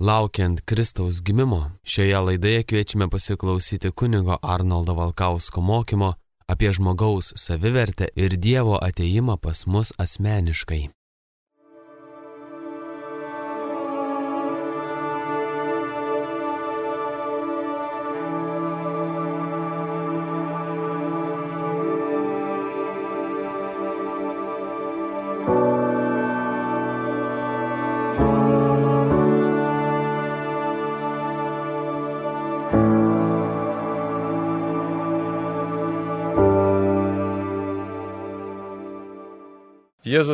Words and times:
Laukiant 0.00 0.60
Kristaus 0.64 1.22
gimimo, 1.22 1.70
šioje 1.84 2.18
laidoje 2.18 2.62
kviečiame 2.62 3.08
pasiklausyti 3.08 3.90
kunigo 3.90 4.36
Arnoldo 4.42 4.94
Valkausko 4.94 5.60
mokymo 5.60 6.14
apie 6.48 6.72
žmogaus 6.72 7.32
savivertę 7.36 8.08
ir 8.16 8.36
Dievo 8.36 8.78
ateimą 8.82 9.36
pas 9.36 9.66
mus 9.66 9.92
asmeniškai. 9.98 10.88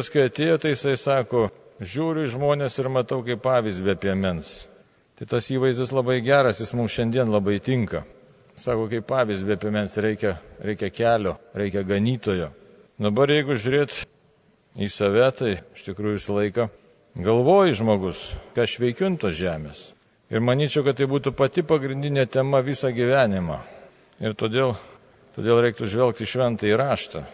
Jėzus, 0.01 0.15
kai 0.15 0.31
atėjo, 0.31 0.55
tai 0.57 0.71
jisai 0.73 0.95
sako, 0.97 1.51
žiūriu 1.77 2.23
į 2.25 2.31
žmonės 2.33 2.79
ir 2.81 2.87
matau 2.89 3.19
kaip 3.21 3.43
pavyzdį 3.45 3.91
apie 3.93 4.15
mens. 4.17 4.65
Tai 5.19 5.27
tas 5.29 5.45
įvaizdis 5.53 5.91
labai 5.93 6.23
geras, 6.25 6.63
jis 6.63 6.71
mums 6.73 6.95
šiandien 6.95 7.29
labai 7.29 7.59
tinka. 7.61 8.07
Sako, 8.57 8.87
kaip 8.89 9.05
pavyzdį 9.05 9.59
apie 9.59 9.69
mens 9.75 9.99
reikia, 10.01 10.39
reikia 10.65 10.89
kelio, 10.89 11.35
reikia 11.53 11.83
ganytojo. 11.85 12.47
Dabar 12.97 13.29
jeigu 13.29 13.59
žiūrėt 13.61 13.99
į 14.81 14.89
save, 14.89 15.27
tai 15.37 15.51
iš 15.77 15.85
tikrųjų 15.91 16.17
visą 16.17 16.37
laiką 16.39 16.67
galvoji 17.21 17.77
žmogus, 17.83 18.23
ką 18.57 18.65
aš 18.65 18.79
veikiu 18.81 19.11
ant 19.11 19.21
tos 19.21 19.37
žemės. 19.37 19.83
Ir 20.33 20.41
manyčiau, 20.41 20.87
kad 20.87 20.97
tai 20.97 21.11
būtų 21.13 21.35
pati 21.37 21.61
pagrindinė 21.61 22.25
tema 22.25 22.63
visą 22.65 22.89
gyvenimą. 22.89 23.61
Ir 24.25 24.33
todėl, 24.33 24.79
todėl 25.37 25.61
reiktų 25.67 25.93
žvelgti 25.93 26.25
šventą 26.25 26.73
įraštą. 26.73 27.27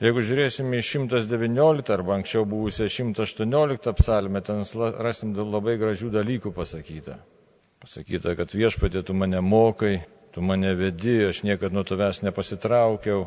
Jeigu 0.00 0.22
žiūrėsime 0.24 0.78
į 0.80 0.84
119 0.86 1.90
arba 1.92 2.14
anksčiau 2.16 2.46
buvusią 2.48 2.86
118 2.88 3.92
psalmę, 3.98 4.40
ten 4.40 4.62
rasim 4.96 5.34
labai 5.36 5.74
gražių 5.76 6.08
dalykų 6.14 6.54
pasakyta. 6.56 7.18
Pasakyta, 7.84 8.32
kad 8.38 8.54
viešpatė 8.56 9.02
tu 9.04 9.12
mane 9.12 9.42
mokai, 9.44 9.98
tu 10.32 10.40
mane 10.40 10.72
vedi, 10.78 11.18
aš 11.28 11.42
niekada 11.44 11.76
nuo 11.76 11.84
tavęs 11.84 12.22
nepasitraukiau, 12.24 13.26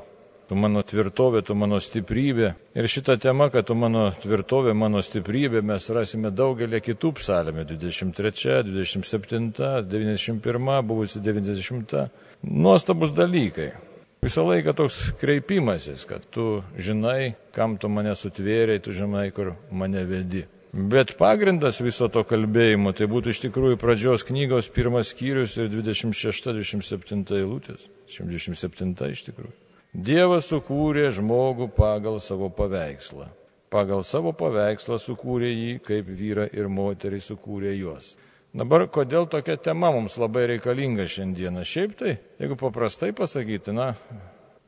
tu 0.49 0.57
mano 0.57 0.81
tvirtovė, 0.81 1.43
tu 1.45 1.53
mano 1.53 1.77
stiprybė. 1.77 2.55
Ir 2.73 2.89
šitą 2.89 3.19
temą, 3.21 3.51
kad 3.53 3.69
tu 3.69 3.77
mano 3.77 4.09
tvirtovė, 4.25 4.73
mano 4.73 5.05
stiprybė, 5.05 5.61
mes 5.61 5.85
rasime 5.93 6.33
daugelį 6.33 6.81
kitų 6.89 7.13
psalmę- 7.21 7.65
23, 7.69 8.63
27, 8.65 9.53
91, 9.85 10.81
buvusi 10.81 11.21
90. 11.21 12.09
Nuostabus 12.41 13.13
dalykai. 13.13 13.92
Visą 14.23 14.45
laiką 14.47 14.71
toks 14.73 14.97
kreipimasis, 15.19 16.05
kad 16.07 16.23
tu 16.31 16.61
žinai, 16.79 17.33
kam 17.51 17.73
tu 17.75 17.89
mane 17.91 18.13
sutvėrėjai, 18.15 18.81
tu 18.85 18.93
žinai, 18.95 19.25
kur 19.35 19.49
mane 19.67 20.05
vedi. 20.07 20.45
Bet 20.73 21.17
pagrindas 21.19 21.81
viso 21.83 22.07
to 22.07 22.23
kalbėjimo 22.23 22.93
tai 22.95 23.09
būtų 23.11 23.33
iš 23.33 23.41
tikrųjų 23.43 23.81
pradžios 23.81 24.23
knygos 24.25 24.71
pirmas 24.71 25.11
skyrius 25.11 25.57
ir 25.59 25.67
26-27 25.75 27.35
eilutės. 27.35 27.83
127 28.15 29.11
iš 29.11 29.25
tikrųjų. 29.27 29.51
Dievas 29.93 30.47
sukūrė 30.49 31.09
žmogų 31.19 31.67
pagal 31.75 32.21
savo 32.23 32.47
paveikslą. 32.47 33.27
Pagal 33.73 34.05
savo 34.07 34.31
paveikslą 34.31 35.01
sukūrė 35.03 35.51
jį, 35.51 35.73
kaip 35.83 36.07
vyra 36.07 36.47
ir 36.47 36.71
moterį 36.71 37.19
sukūrė 37.27 37.75
juos. 37.75 38.13
Dabar 38.53 38.83
kodėl 38.85 39.25
tokia 39.25 39.55
tema 39.57 39.89
mums 39.89 40.13
labai 40.21 40.43
reikalinga 40.51 41.07
šiandieną? 41.09 41.63
Šiaip 41.65 41.95
tai, 41.97 42.11
jeigu 42.37 42.53
paprastai 42.59 43.09
pasakyti, 43.17 43.73
na, 43.73 43.95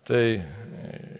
tai 0.09 0.41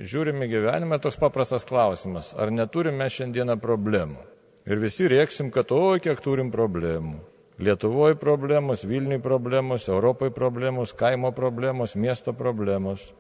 žiūrime 0.02 0.48
gyvenime 0.50 0.98
toks 1.02 1.20
paprastas 1.22 1.68
klausimas, 1.70 2.32
ar 2.34 2.50
neturime 2.50 3.06
šiandieną 3.06 3.60
problemų? 3.62 4.18
Ir 4.66 4.82
visi 4.82 5.06
rėksim, 5.06 5.52
kad 5.54 5.70
oi, 5.78 6.00
kiek 6.02 6.18
turim 6.26 6.50
problemų. 6.50 7.20
Lietuvoje 7.62 8.18
problemos, 8.18 8.82
Vilniui 8.84 9.22
problemos, 9.22 9.86
Europai 9.88 10.32
problemos, 10.34 10.96
kaimo 10.98 11.30
problemos, 11.38 11.94
miesto 11.96 12.34
problemos. 12.34 13.12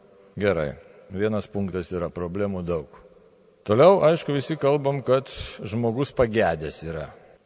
Gerai, 0.42 0.72
vienas 1.14 1.46
punktas 1.46 1.94
yra 1.94 2.10
problemų 2.10 2.66
daug. 2.66 2.98
Toliau, 3.66 4.02
aišku, 4.10 4.34
visi 4.34 4.58
kalbam, 4.58 5.04
kad 5.06 5.30
žmogus 5.62 6.12
pagėdęs 6.18 6.82
yra. 6.90 7.06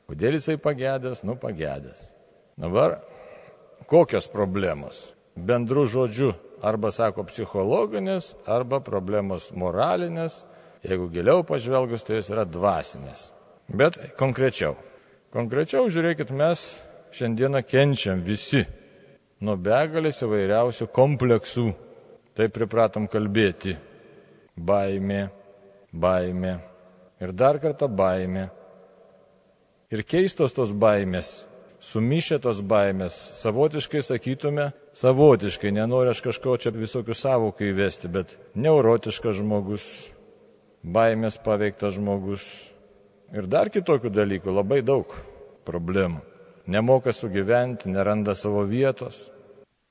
Kodėl 0.09 0.39
jisai 0.39 0.57
pagėdęs? 0.57 1.21
Nu, 1.21 1.35
pagėdęs. 1.37 2.07
Dabar, 2.57 2.97
kokios 3.85 4.25
problemos? 4.31 5.11
Bendru 5.37 5.85
žodžiu, 5.85 6.31
arba 6.65 6.89
sako 6.91 7.27
psichologinės, 7.29 8.33
arba 8.49 8.81
problemos 8.81 9.51
moralinės, 9.53 10.41
jeigu 10.81 11.11
giliau 11.13 11.45
pažvelgus, 11.45 12.03
tai 12.07 12.17
jos 12.17 12.33
yra 12.33 12.47
dvasinės. 12.49 13.29
Bet 13.69 14.01
konkrečiau. 14.17 14.73
Konkrečiau 15.29 15.85
žiūrėkit, 15.93 16.33
mes 16.33 16.65
šiandieną 17.13 17.61
kenčiam 17.69 18.25
visi 18.25 18.63
nuo 19.45 19.59
begalės 19.61 20.23
įvairiausių 20.25 20.89
kompleksų. 20.89 21.69
Taip 22.33 22.55
pripratom 22.55 23.05
kalbėti. 23.11 23.77
Baimė, 24.57 25.27
baimė 25.93 26.57
ir 27.21 27.31
dar 27.35 27.59
kartą 27.61 27.87
baimė 27.87 28.49
ir 29.89 30.03
keistos 30.05 30.53
tos 30.53 30.71
baimės, 30.73 31.45
sumišę 31.81 32.39
tos 32.43 32.61
baimės, 32.65 33.17
savotiškai 33.39 34.01
sakytume, 34.05 34.69
savotiškai, 34.97 35.71
nenoriu 35.73 36.13
aš 36.13 36.21
kažko 36.27 36.57
čia 36.61 36.73
visokių 36.75 37.15
savokų 37.17 37.71
įvesti, 37.71 38.11
bet 38.11 38.35
neurotiškas 38.55 39.39
žmogus, 39.41 39.87
baimės 40.83 41.39
paveiktas 41.43 41.97
žmogus 41.97 42.45
ir 43.33 43.49
dar 43.49 43.71
kitokių 43.73 44.13
dalykų, 44.13 44.53
labai 44.53 44.81
daug 44.85 45.13
problemų. 45.67 46.23
Nemoka 46.69 47.09
sugyventi, 47.15 47.89
neranda 47.89 48.35
savo 48.37 48.61
vietos, 48.69 49.31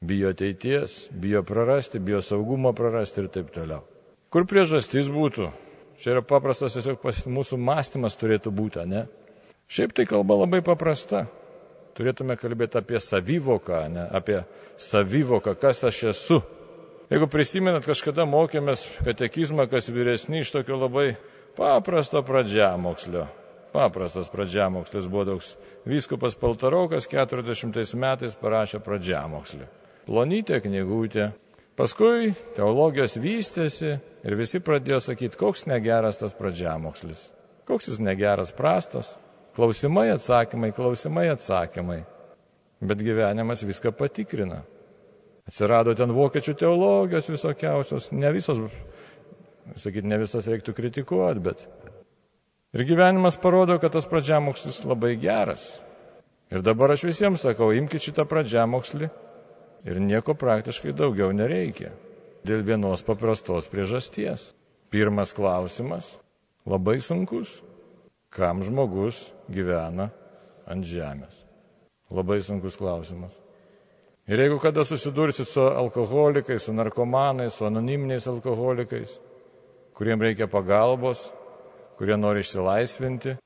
bijo 0.04 0.30
ateities, 0.30 1.08
bijo 1.10 1.42
prarasti, 1.42 1.98
bijo 1.98 2.20
saugumo 2.22 2.70
prarasti 2.76 3.24
ir 3.24 3.32
taip 3.34 3.50
toliau. 3.50 3.82
Kur 4.30 4.46
priežastis 4.46 5.08
būtų? 5.10 5.48
Čia 5.98 6.12
yra 6.12 6.22
paprastas 6.22 6.76
tiesiog 6.76 7.02
mūsų 7.34 7.58
mąstymas 7.58 8.14
turėtų 8.20 8.52
būti, 8.54 8.84
ne? 8.86 9.08
Šiaip 9.68 9.92
tai 9.92 10.06
kalba 10.08 10.38
labai 10.42 10.62
paprasta. 10.64 11.26
Turėtume 11.98 12.38
kalbėti 12.38 12.78
apie 12.78 13.00
savivoką, 13.02 13.82
ne 13.92 14.06
apie 14.14 14.38
savivoką, 14.80 15.56
kas 15.58 15.82
aš 15.88 16.04
esu. 16.12 16.38
Jeigu 17.08 17.26
prisimenat, 17.28 17.86
kažkada 17.88 18.24
mokėmės 18.28 18.84
katekizmą, 19.04 19.66
kas 19.68 19.90
vyresni 19.92 20.44
iš 20.44 20.52
tokio 20.54 20.78
labai 20.78 21.08
paprasto 21.56 22.22
pradžiamokslio. 22.24 23.26
Paprastas 23.72 24.30
pradžiamokslis 24.32 25.08
buvo 25.10 25.26
toks. 25.34 25.52
Vyskupas 25.88 26.36
Paltaraukas 26.38 27.08
40 27.10 27.96
metais 28.00 28.36
parašė 28.38 28.80
pradžiamokslį. 28.84 29.68
Plonytė 30.08 30.62
knygutė. 30.64 31.30
Paskui 31.78 32.32
teologijos 32.56 33.18
vystėsi 33.20 33.98
ir 33.98 34.36
visi 34.38 34.60
pradėjo 34.64 35.02
sakyti, 35.10 35.38
koks 35.38 35.68
negeras 35.68 36.18
tas 36.22 36.34
pradžiamokslis. 36.34 37.28
Koks 37.68 37.92
jis 37.92 38.00
negeras, 38.02 38.50
prastas. 38.56 39.14
Klausimai, 39.58 40.12
atsakymai, 40.14 40.70
klausimai, 40.70 41.26
atsakymai. 41.32 42.04
Bet 42.78 43.00
gyvenimas 43.02 43.64
viską 43.66 43.90
patikrina. 43.90 44.60
Atsirado 45.50 45.96
ten 45.98 46.12
vokiečių 46.14 46.54
teologijos 46.60 47.26
visokiausios, 47.32 48.06
ne 48.14 48.30
visos, 48.36 48.60
sakyt, 49.74 50.06
ne 50.06 50.20
visas 50.22 50.46
reiktų 50.46 50.76
kritikuoti, 50.78 51.42
bet. 51.42 51.66
Ir 52.70 52.86
gyvenimas 52.86 53.40
parodo, 53.42 53.80
kad 53.82 53.96
tas 53.96 54.06
pradžiamokslis 54.06 54.84
labai 54.86 55.16
geras. 55.18 55.72
Ir 56.54 56.62
dabar 56.62 56.94
aš 56.94 57.08
visiems 57.08 57.42
sakau, 57.42 57.72
imkite 57.74 58.12
šitą 58.12 58.28
pradžiamokslį 58.30 59.10
ir 59.90 59.98
nieko 60.04 60.38
praktiškai 60.38 60.94
daugiau 60.94 61.34
nereikia. 61.34 61.90
Dėl 62.46 62.62
vienos 62.62 63.02
paprastos 63.02 63.66
priežasties. 63.66 64.52
Pirmas 64.88 65.34
klausimas- 65.34 66.14
labai 66.72 67.00
sunkus 67.02 67.58
kam 68.30 68.62
žmogus 68.62 69.28
gyvena 69.48 70.10
ant 70.68 70.84
žemės? 70.84 71.34
Labai 72.10 72.40
sunkus 72.40 72.76
klausimas. 72.80 73.34
Ir 74.28 74.40
jeigu 74.42 74.58
kada 74.60 74.84
susidursit 74.84 75.48
su 75.48 75.60
alkoholikais, 75.60 76.62
su 76.62 76.72
narkomanais, 76.72 77.54
su 77.54 77.64
anoniminiais 77.64 78.26
alkoholikais, 78.28 79.14
kuriems 79.96 80.22
reikia 80.22 80.48
pagalbos, 80.48 81.30
kurie 81.96 82.16
nori 82.16 82.44
išsilaisvinti, 82.44 83.38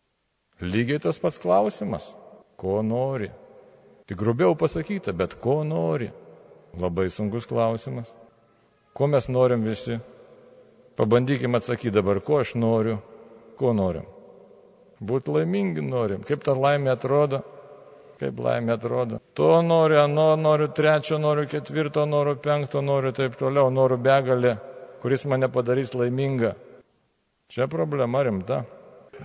lygiai 0.60 1.02
tas 1.02 1.18
pats 1.22 1.38
klausimas- 1.38 2.14
ko 2.60 2.82
nori? 2.82 3.30
Tik 4.06 4.18
grubiau 4.18 4.54
pasakyta, 4.58 5.12
bet 5.12 5.38
ko 5.40 5.62
nori? 5.64 6.10
Labai 6.78 7.08
sunkus 7.10 7.46
klausimas. 7.46 8.10
Ko 8.92 9.06
mes 9.06 9.28
norim 9.28 9.62
visi? 9.62 9.98
Pabandykime 10.96 11.56
atsakyti 11.56 11.94
dabar, 11.94 12.20
ko 12.20 12.40
aš 12.40 12.54
noriu, 12.54 12.98
ko 13.56 13.72
norim. 13.72 14.04
Būti 15.02 15.34
laimingi 15.34 15.82
norim. 15.82 16.22
Kaip 16.26 16.44
ta 16.46 16.54
laimė 16.54 16.94
atrodo? 16.94 17.42
kaip 18.22 18.38
laimė 18.38 18.76
atrodo. 18.76 19.18
To 19.38 19.56
noriu, 19.66 19.98
ano 20.02 20.32
noriu, 20.38 20.68
trečio 20.74 21.18
noriu, 21.18 21.48
ketvirto 21.50 22.04
noriu, 22.06 22.36
penkto 22.42 22.82
noriu, 22.84 23.10
taip 23.16 23.34
toliau, 23.40 23.70
noriu 23.74 23.98
begalę, 23.98 24.56
kuris 25.02 25.26
mane 25.30 25.48
padarys 25.52 25.94
laimingą. 25.98 26.54
Čia 27.52 27.68
problema 27.68 28.22
rimta. 28.24 28.62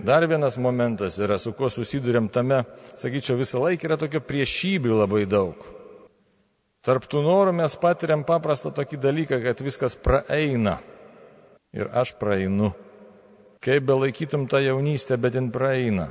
Dar 0.04 0.26
vienas 0.30 0.58
momentas 0.60 1.16
yra, 1.18 1.38
su 1.40 1.54
kuo 1.56 1.70
susidurėm 1.72 2.28
tame, 2.30 2.62
sakyčiau, 2.98 3.38
visą 3.40 3.62
laiką 3.62 3.88
yra 3.88 3.96
tokio 3.98 4.20
priešybių 4.22 5.00
labai 5.00 5.24
daug. 5.30 5.62
Tarptų 6.86 7.22
norų 7.24 7.54
mes 7.58 7.74
patiriam 7.80 8.22
paprastą 8.26 8.70
tokį 8.74 9.00
dalyką, 9.02 9.40
kad 9.42 9.62
viskas 9.64 9.96
praeina. 9.98 10.78
Ir 11.74 11.90
aš 11.92 12.14
praeinu. 12.20 12.70
Kaip 13.60 13.86
be 13.88 13.96
laikytum 13.98 14.46
tą 14.46 14.60
jaunystę, 14.62 15.18
bet 15.18 15.34
jin 15.34 15.50
praeina. 15.50 16.08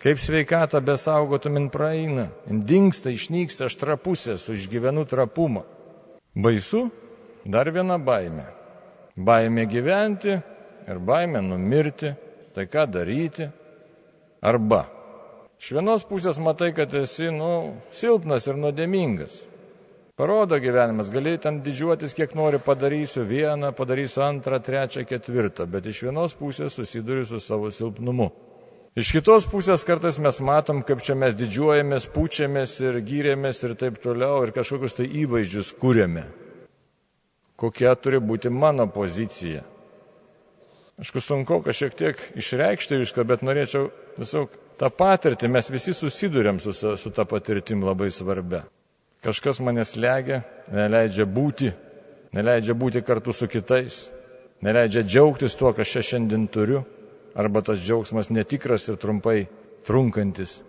Kaip 0.00 0.20
sveikatą 0.22 0.80
besaugotum, 0.80 1.58
jin 1.58 1.68
praeina. 1.70 2.28
Jin 2.46 2.62
dinksta, 2.66 3.10
išnyksta, 3.10 3.66
aš 3.66 3.76
trapusė, 3.80 4.38
su 4.38 4.54
išgyvenu 4.54 5.04
trapumą. 5.10 5.64
Baisu? 6.34 6.86
Dar 7.44 7.68
viena 7.74 7.98
baime. 7.98 8.46
Baimė 9.16 9.66
gyventi 9.68 10.36
ir 10.88 11.02
baimė 11.04 11.42
numirti. 11.44 12.14
Tai 12.54 12.66
ką 12.66 12.86
daryti? 12.90 13.50
Arba. 14.42 14.86
Iš 15.60 15.74
vienos 15.76 16.06
pusės 16.08 16.38
matai, 16.40 16.70
kad 16.72 16.94
esi, 16.96 17.28
nu, 17.34 17.76
silpnas 17.92 18.46
ir 18.48 18.56
nuodėmingas. 18.56 19.49
Parodo 20.20 20.58
gyvenimas, 20.60 21.08
gali 21.08 21.38
ten 21.40 21.62
didžiuotis, 21.64 22.12
kiek 22.12 22.34
nori, 22.36 22.58
padarysiu 22.60 23.22
vieną, 23.24 23.70
padarysiu 23.72 24.20
antrą, 24.20 24.58
trečią, 24.60 25.06
ketvirtą, 25.08 25.64
bet 25.64 25.86
iš 25.88 26.02
vienos 26.04 26.34
pusės 26.36 26.74
susiduriu 26.76 27.22
su 27.24 27.38
savo 27.40 27.70
silpnumu. 27.72 28.26
Iš 29.00 29.14
kitos 29.16 29.46
pusės 29.48 29.80
kartais 29.88 30.18
mes 30.20 30.42
matom, 30.44 30.82
kaip 30.84 31.00
čia 31.00 31.14
mes 31.16 31.32
didžiuojamės, 31.38 32.10
pučiamės 32.12 32.74
ir 32.82 32.98
gyrėmės 33.06 33.62
ir 33.64 33.72
taip 33.80 33.96
toliau 34.02 34.42
ir 34.44 34.52
kažkokius 34.52 34.98
tai 34.98 35.06
įvaizdžius 35.22 35.70
kūrėme. 35.80 36.26
Kokia 37.56 37.94
turi 37.96 38.20
būti 38.20 38.52
mano 38.52 38.84
pozicija. 38.92 39.62
Aišku, 41.00 41.22
sunku 41.24 41.62
kažkiek 41.64 41.96
tiek 41.96 42.20
išreikšti 42.36 43.00
viską, 43.06 43.24
bet 43.24 43.46
norėčiau 43.48 43.88
tiesiog 44.18 44.60
tą 44.84 44.92
patirtį, 44.92 45.48
mes 45.56 45.72
visi 45.72 45.96
susidurėm 45.96 46.60
su, 46.60 46.76
su 46.76 47.08
tą 47.08 47.24
patirtim 47.24 47.88
labai 47.88 48.10
svarbia. 48.12 48.66
Kažkas 49.20 49.58
mane 49.60 49.84
slegia, 49.84 50.40
neleidžia 50.72 51.26
būti, 51.28 51.68
neleidžia 52.32 52.72
būti 52.72 53.02
kartu 53.04 53.34
su 53.36 53.50
kitais, 53.52 54.06
neleidžia 54.64 55.02
džiaugtis 55.04 55.56
tuo, 55.60 55.74
ką 55.76 55.84
aš 55.84 55.98
šiandien 56.08 56.46
turiu, 56.48 56.86
arba 57.36 57.60
tas 57.60 57.82
džiaugsmas 57.84 58.30
netikras 58.32 58.88
ir 58.88 58.96
trumpai 58.96 59.44
trunkantis, 59.84 60.62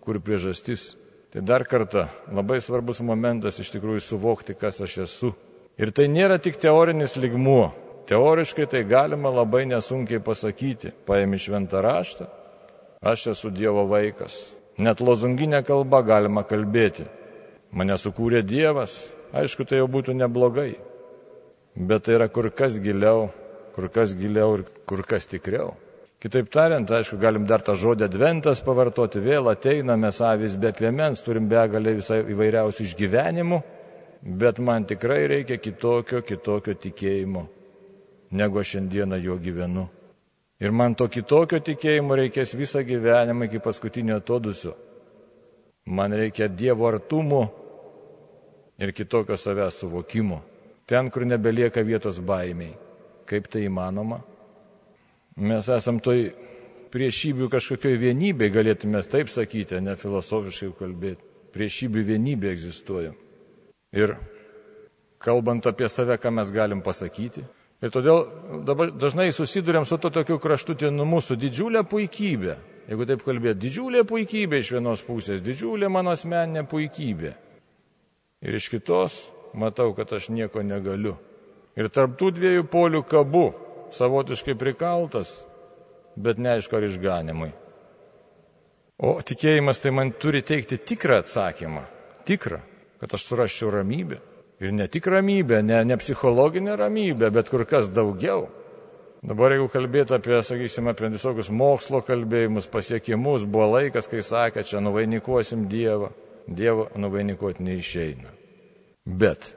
kur 0.00 0.20
priežastis. 0.22 0.94
Tai 1.34 1.42
dar 1.42 1.66
kartą 1.66 2.06
labai 2.32 2.60
svarbus 2.62 3.02
momentas 3.02 3.58
iš 3.58 3.74
tikrųjų 3.74 4.04
suvokti, 4.04 4.54
kas 4.54 4.78
aš 4.86 4.98
esu. 5.04 5.32
Ir 5.76 5.90
tai 5.90 6.06
nėra 6.08 6.38
tik 6.38 6.56
teorinis 6.62 7.18
ligmuo. 7.18 7.74
Teoriškai 8.06 8.68
tai 8.70 8.84
galima 8.86 9.32
labai 9.34 9.64
nesunkiai 9.66 10.22
pasakyti. 10.22 10.94
Paėmi 11.04 11.42
šventą 11.42 11.82
raštą, 11.82 12.30
aš 13.02 13.32
esu 13.34 13.50
Dievo 13.50 13.82
vaikas. 13.90 14.54
Net 14.78 15.02
lozunginė 15.02 15.64
kalba 15.66 16.04
galima 16.06 16.46
kalbėti. 16.46 17.08
Mane 17.76 17.98
sukūrė 18.00 18.40
Dievas, 18.40 18.94
aišku, 19.36 19.66
tai 19.68 19.82
jau 19.82 19.88
būtų 19.92 20.14
neblogai, 20.16 20.78
bet 21.76 22.06
tai 22.06 22.14
yra 22.16 22.30
kur 22.32 22.48
kas 22.48 22.78
giliau, 22.80 23.26
kur 23.74 23.90
kas 23.92 24.14
giliau 24.16 24.54
ir 24.56 24.62
kur 24.88 25.02
kas 25.04 25.28
tikriau. 25.28 25.74
Kitaip 26.16 26.48
tariant, 26.48 26.88
aišku, 26.88 27.18
galim 27.20 27.44
dar 27.44 27.60
tą 27.60 27.74
žodį 27.76 28.06
adventas 28.06 28.62
pavartoti, 28.64 29.20
vėl 29.20 29.50
ateiname 29.52 30.08
savis 30.08 30.54
be 30.56 30.70
piemens, 30.72 31.20
turim 31.20 31.50
begalę 31.50 31.92
visai 31.98 32.22
įvairiausių 32.24 32.86
išgyvenimų, 32.86 33.60
bet 34.40 34.56
man 34.64 34.88
tikrai 34.88 35.26
reikia 35.34 35.60
kitokio, 35.60 36.22
kitokio 36.24 36.78
tikėjimo, 36.80 37.44
negu 38.40 38.64
šiandieną 38.64 39.20
jo 39.20 39.36
gyvenu. 39.36 39.84
Ir 40.64 40.72
man 40.72 40.96
to 40.96 41.10
kitokio 41.12 41.60
tikėjimo 41.60 42.16
reikės 42.16 42.56
visą 42.56 42.80
gyvenimą 42.80 43.50
iki 43.50 43.60
paskutinio 43.60 44.16
atodusio. 44.22 44.72
Man 45.86 46.16
reikia 46.16 46.48
Dievo 46.48 46.88
artumo 46.88 47.44
ir 48.78 48.92
kitokio 48.92 49.36
savęs 49.36 49.80
suvokimo. 49.82 50.42
Ten, 50.86 51.10
kur 51.10 51.26
nebelieka 51.26 51.82
vietos 51.82 52.20
baimiai. 52.22 52.76
Kaip 53.26 53.48
tai 53.50 53.64
įmanoma? 53.66 54.20
Mes 55.36 55.68
esam 55.72 55.98
toj 56.00 56.28
priešybių 56.94 57.48
kažkokioj 57.52 57.98
vienybėje, 58.00 58.54
galėtume 58.54 59.02
taip 59.10 59.32
sakyti, 59.32 59.80
ne 59.82 59.96
filosofiškai 59.98 60.70
kalbėti. 60.78 61.26
Priešybių 61.56 62.04
vienybė 62.12 62.52
egzistuoja. 62.52 63.12
Ir 63.96 64.14
kalbant 65.18 65.66
apie 65.66 65.88
save, 65.90 66.20
ką 66.20 66.30
mes 66.38 66.52
galim 66.54 66.84
pasakyti. 66.84 67.42
Ir 67.82 67.92
todėl 67.92 68.22
dabar 68.64 68.92
dažnai 68.94 69.32
susidurėm 69.34 69.84
su 69.88 69.98
to 69.98 70.12
tokiu 70.14 70.38
kraštutinumu, 70.40 71.20
su 71.20 71.36
didžiulė 71.36 71.82
puikybė 71.88 72.56
jeigu 72.86 73.06
taip 73.08 73.24
kalbėti, 73.26 73.60
didžiulė 73.66 74.04
puikybė 74.06 74.60
iš 74.62 74.72
vienos 74.76 75.02
pusės, 75.06 75.42
didžiulė 75.44 75.90
mano 75.92 76.14
asmeninė 76.14 76.66
puikybė. 76.70 77.32
Ir 78.44 78.56
iš 78.58 78.68
kitos 78.72 79.16
matau, 79.56 79.94
kad 79.96 80.12
aš 80.12 80.28
nieko 80.28 80.62
negaliu. 80.62 81.16
Ir 81.76 81.88
tarptų 81.92 82.32
dviejų 82.36 82.66
polių 82.72 83.02
kabu, 83.08 83.46
savotiškai 83.92 84.56
prikaltas, 84.58 85.32
bet 86.16 86.40
neaišku 86.40 86.76
ar 86.76 86.86
išganimui. 86.88 87.52
O 88.96 89.18
tikėjimas 89.20 89.80
tai 89.82 89.92
man 89.92 90.14
turi 90.16 90.40
teikti 90.44 90.78
tikrą 90.80 91.20
atsakymą. 91.20 91.84
Tikrą, 92.28 92.62
kad 93.00 93.12
aš 93.12 93.26
suraščiau 93.28 93.74
ramybę. 93.74 94.20
Ir 94.60 94.72
ne 94.72 94.86
tik 94.88 95.06
ramybę, 95.12 95.60
ne, 95.62 95.82
ne 95.84 95.96
psichologinę 96.00 96.76
ramybę, 96.80 97.28
bet 97.30 97.50
kur 97.52 97.66
kas 97.68 97.90
daugiau. 97.92 98.46
Dabar 99.26 99.52
jeigu 99.52 99.66
kalbėtų 99.72 100.16
apie, 100.16 100.36
sakysime, 100.44 100.94
apie 100.94 101.10
visokius 101.12 101.50
mokslo 101.52 102.00
kalbėjimus, 102.04 102.68
pasiekimus, 102.72 103.44
buvo 103.44 103.66
laikas, 103.74 104.08
kai 104.08 104.22
sakė, 104.24 104.64
čia 104.64 104.80
nuvainikuosim 104.84 105.66
Dievą. 105.68 106.12
Dievo 106.46 106.88
nuvainikuoti 106.94 107.62
neišeina. 107.62 108.30
Bet 109.06 109.48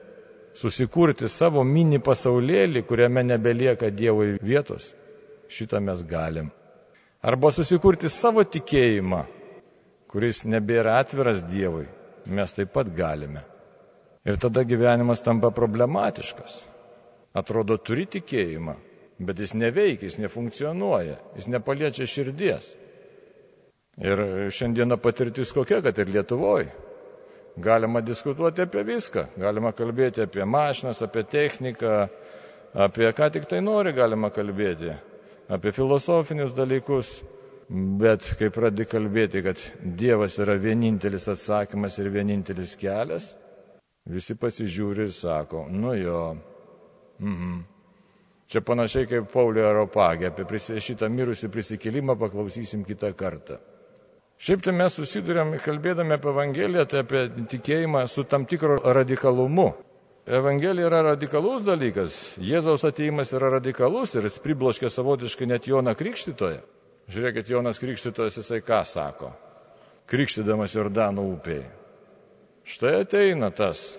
susikurti 0.58 1.30
savo 1.30 1.64
mini 1.64 2.00
pasaulėlį, 2.02 2.84
kuriame 2.88 3.24
nebelieka 3.24 3.92
Dievui 3.94 4.38
vietos, 4.42 4.94
šitą 5.50 5.82
mes 5.84 6.02
galim. 6.08 6.50
Arba 7.22 7.52
susikurti 7.52 8.10
savo 8.10 8.44
tikėjimą, 8.44 9.24
kuris 10.10 10.44
nebėra 10.50 10.98
atviras 11.04 11.44
Dievui, 11.46 11.86
mes 12.26 12.54
taip 12.56 12.74
pat 12.74 12.90
galime. 12.96 13.46
Ir 14.26 14.38
tada 14.42 14.66
gyvenimas 14.68 15.22
tampa 15.24 15.52
problematiškas. 15.56 16.64
Atrodo, 17.40 17.78
turi 17.78 18.08
tikėjimą, 18.10 18.76
bet 19.22 19.40
jis 19.40 19.54
neveikia, 19.54 20.08
jis 20.10 20.18
nefunkcionuoja, 20.24 21.20
jis 21.38 21.48
nepaliečia 21.52 22.08
širdies. 22.10 22.66
Ir 24.00 24.22
šiandieną 24.56 24.96
patirtis 25.04 25.52
kokia, 25.52 25.82
kad 25.84 25.98
ir 26.00 26.08
Lietuvoje. 26.14 26.70
Galima 27.60 28.00
diskutuoti 28.02 28.64
apie 28.64 28.86
viską, 28.88 29.26
galima 29.38 29.74
kalbėti 29.76 30.24
apie 30.24 30.46
mašinas, 30.48 31.02
apie 31.04 31.26
techniką, 31.28 31.96
apie 32.74 33.10
ką 33.12 33.28
tik 33.34 33.50
tai 33.50 33.60
nori 33.60 33.92
galima 33.98 34.30
kalbėti, 34.32 34.94
apie 35.52 35.74
filosofinius 35.76 36.54
dalykus, 36.56 37.10
bet 38.00 38.30
kai 38.40 38.48
pradedi 38.54 38.88
kalbėti, 38.88 39.42
kad 39.44 39.60
Dievas 39.84 40.38
yra 40.40 40.56
vienintelis 40.56 41.28
atsakymas 41.34 42.00
ir 42.00 42.08
vienintelis 42.14 42.78
kelias, 42.80 43.34
visi 44.08 44.38
pasižiūri 44.40 45.10
ir 45.10 45.12
sako, 45.12 45.66
nu 45.74 45.98
jo, 46.00 46.22
mhm. 47.20 47.60
Čia 48.50 48.64
panašiai 48.66 49.06
kaip 49.06 49.28
Paulio 49.30 49.68
Aropagė, 49.70 50.32
apie 50.32 50.58
šitą 50.58 51.06
mirusį 51.14 51.52
prisikelimą 51.54 52.16
paklausysim 52.18 52.82
kitą 52.82 53.12
kartą. 53.14 53.60
Šiaip 54.40 54.62
tai 54.64 54.72
mes 54.72 54.94
susidurėm, 54.96 55.58
kalbėdami 55.60 56.16
apie 56.16 56.30
Evangeliją, 56.32 56.86
tai 56.88 57.02
apie 57.04 57.26
tikėjimą 57.52 58.06
su 58.08 58.24
tam 58.24 58.46
tikro 58.48 58.78
radikalumu. 58.96 59.74
Evangelija 60.30 60.88
yra 60.88 61.02
radikalus 61.10 61.64
dalykas, 61.66 62.16
Jėzaus 62.40 62.86
ateimas 62.88 63.34
yra 63.36 63.50
radikalus 63.58 64.14
ir 64.16 64.28
jis 64.28 64.38
pribloškė 64.44 64.92
savotiškai 64.94 65.48
net 65.50 65.68
Joną 65.68 65.92
Krikštytoje. 65.98 66.62
Žiūrėkit, 67.10 67.50
Jonas 67.50 67.82
Krikštytojas 67.82 68.38
jisai 68.38 68.60
ką 68.62 68.84
sako, 68.86 69.32
krikštydamas 70.08 70.76
Jordano 70.78 71.26
upėje. 71.32 71.66
Štai 72.70 73.00
ateina 73.02 73.50
tas, 73.50 73.98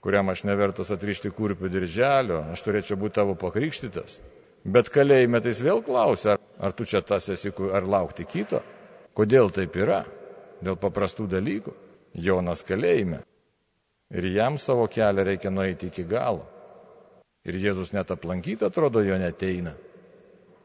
kuriam 0.00 0.32
aš 0.32 0.46
nevertas 0.48 0.88
atrišti 0.94 1.30
kurpių 1.36 1.68
dirželio, 1.68 2.40
aš 2.54 2.64
turėčiau 2.64 2.96
būti 2.98 3.18
tavo 3.20 3.36
pakrikštytas. 3.38 4.18
Bet 4.64 4.88
kalėjime 4.90 5.42
tai 5.44 5.52
jis 5.52 5.62
vėl 5.68 5.84
klausia, 5.84 6.38
ar, 6.38 6.42
ar 6.58 6.74
tu 6.74 6.88
čia 6.88 7.04
tas 7.04 7.28
esi, 7.30 7.52
ar 7.52 7.86
laukti 7.86 8.26
kito. 8.26 8.64
Kodėl 9.18 9.50
taip 9.50 9.74
yra? 9.76 10.04
Dėl 10.62 10.78
paprastų 10.78 11.26
dalykų. 11.30 11.74
Jonas 12.18 12.62
kalėjime. 12.66 13.24
Ir 14.14 14.30
jam 14.32 14.56
savo 14.62 14.86
kelią 14.88 15.26
reikia 15.26 15.50
nueiti 15.50 15.90
iki 15.90 16.06
galo. 16.08 16.46
Ir 17.44 17.58
Jėzus 17.58 17.92
net 17.92 18.10
aplankyti 18.14 18.64
atrodo 18.66 19.02
jo 19.04 19.18
neteina. 19.20 19.74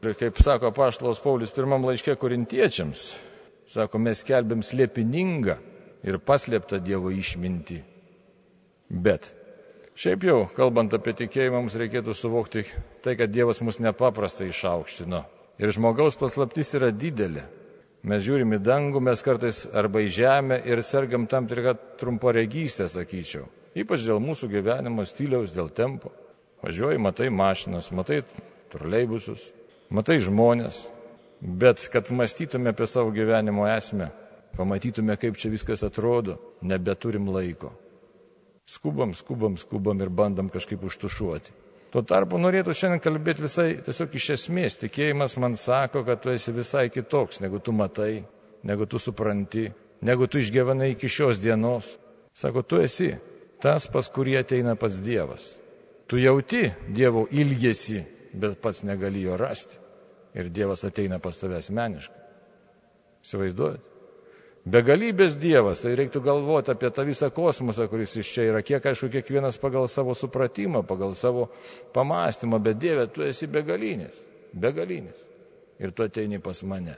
Ir 0.04 0.16
kaip 0.20 0.40
sako 0.42 0.70
Paštalas 0.76 1.20
Paulius 1.22 1.52
pirmam 1.54 1.84
laiške 1.86 2.16
korintiečiams, 2.20 3.04
Sako, 3.70 3.98
mes 3.98 4.20
kelbėm 4.26 4.60
slėpiningą 4.64 5.56
ir 6.04 6.20
paslėptą 6.20 6.80
Dievo 6.84 7.12
išmintį. 7.14 7.78
Bet 9.04 9.30
šiaip 9.98 10.26
jau, 10.28 10.38
kalbant 10.56 10.92
apie 10.96 11.14
tikėjimą, 11.16 11.62
mums 11.62 11.76
reikėtų 11.80 12.14
suvokti 12.16 12.66
tai, 13.04 13.16
kad 13.16 13.32
Dievas 13.32 13.62
mus 13.64 13.80
nepaprastai 13.80 14.50
išaukštino. 14.52 15.22
Ir 15.62 15.72
žmogaus 15.72 16.18
paslaptis 16.20 16.74
yra 16.76 16.90
didelė. 16.92 17.46
Mes 18.04 18.20
žiūrim 18.20 18.52
į 18.52 18.60
dangų, 18.60 19.00
mes 19.00 19.22
kartais 19.24 19.62
arba 19.72 20.02
į 20.04 20.10
žemę 20.12 20.58
ir 20.68 20.82
sergam 20.84 21.24
tam 21.30 21.46
tikrą 21.48 21.72
trumparegystę, 22.00 22.84
sakyčiau. 22.92 23.46
Ypač 23.74 24.04
dėl 24.04 24.20
mūsų 24.20 24.50
gyvenimo 24.52 25.06
stiliaus, 25.08 25.54
dėl 25.56 25.70
tempo. 25.72 26.12
Važiuoji, 26.60 27.00
matai 27.00 27.30
mašinas, 27.32 27.88
matai 27.96 28.20
troleibusus, 28.72 29.48
matai 29.88 30.18
žmonės. 30.20 30.84
Bet 31.40 31.88
kad 31.92 32.12
mąstytume 32.12 32.72
apie 32.72 32.86
savo 32.88 33.10
gyvenimo 33.12 33.64
esmę, 33.72 34.10
pamatytume, 34.56 35.16
kaip 35.20 35.40
čia 35.40 35.50
viskas 35.52 35.82
atrodo, 35.84 36.38
nebeturim 36.62 37.26
laiko. 37.32 37.72
Skubam, 38.68 39.12
skubam, 39.16 39.58
skubam 39.60 40.00
ir 40.00 40.12
bandam 40.12 40.48
kažkaip 40.52 40.84
užtušuoti. 40.84 41.63
Tuo 41.94 42.02
tarpu 42.02 42.40
norėtų 42.42 42.74
šiandien 42.74 42.98
kalbėti 42.98 43.44
visai 43.44 43.68
tiesiog 43.86 44.16
iš 44.18 44.24
esmės. 44.34 44.74
Tikėjimas 44.80 45.36
man 45.38 45.52
sako, 45.54 46.00
kad 46.02 46.24
tu 46.24 46.32
esi 46.32 46.50
visai 46.50 46.88
kitoks, 46.90 47.38
negu 47.38 47.60
tu 47.62 47.70
matai, 47.70 48.24
negu 48.66 48.88
tu 48.90 48.98
supranti, 48.98 49.68
negu 50.02 50.26
tu 50.26 50.42
išgyvenai 50.42 50.90
iki 50.96 51.06
šios 51.06 51.38
dienos. 51.38 51.92
Sako, 52.34 52.64
tu 52.66 52.82
esi 52.82 53.12
tas, 53.62 53.86
pas 53.86 54.10
kurį 54.10 54.40
ateina 54.40 54.74
pats 54.74 54.98
Dievas. 55.06 55.52
Tu 56.10 56.18
jauti 56.18 56.66
Dievo 56.90 57.28
ilgesį, 57.30 58.02
bet 58.42 58.58
pats 58.58 58.82
negali 58.82 59.22
jo 59.22 59.38
rasti. 59.38 59.78
Ir 60.34 60.50
Dievas 60.50 60.82
ateina 60.82 61.22
pas 61.22 61.38
tave 61.38 61.62
asmeniškai. 61.62 62.22
Įsivaizduojate? 63.22 63.93
Begalybės 64.64 65.34
Dievas, 65.36 65.82
tai 65.84 65.92
reiktų 65.98 66.22
galvoti 66.24 66.72
apie 66.72 66.88
tą 66.94 67.04
visą 67.04 67.28
kosmosą, 67.34 67.84
kuris 67.90 68.14
iš 68.16 68.30
čia 68.32 68.46
yra, 68.48 68.62
kiek 68.64 68.86
aišku, 68.88 69.10
kiekvienas 69.12 69.58
pagal 69.60 69.90
savo 69.92 70.14
supratimą, 70.16 70.80
pagal 70.88 71.12
savo 71.20 71.50
pamastymą, 71.92 72.62
bet 72.64 72.80
Dieve, 72.80 73.04
tu 73.12 73.26
esi 73.26 73.44
begalinis, 73.44 74.16
begalinis. 74.56 75.20
Ir 75.78 75.92
tu 75.92 76.06
ateini 76.06 76.40
pas 76.40 76.62
mane. 76.64 76.96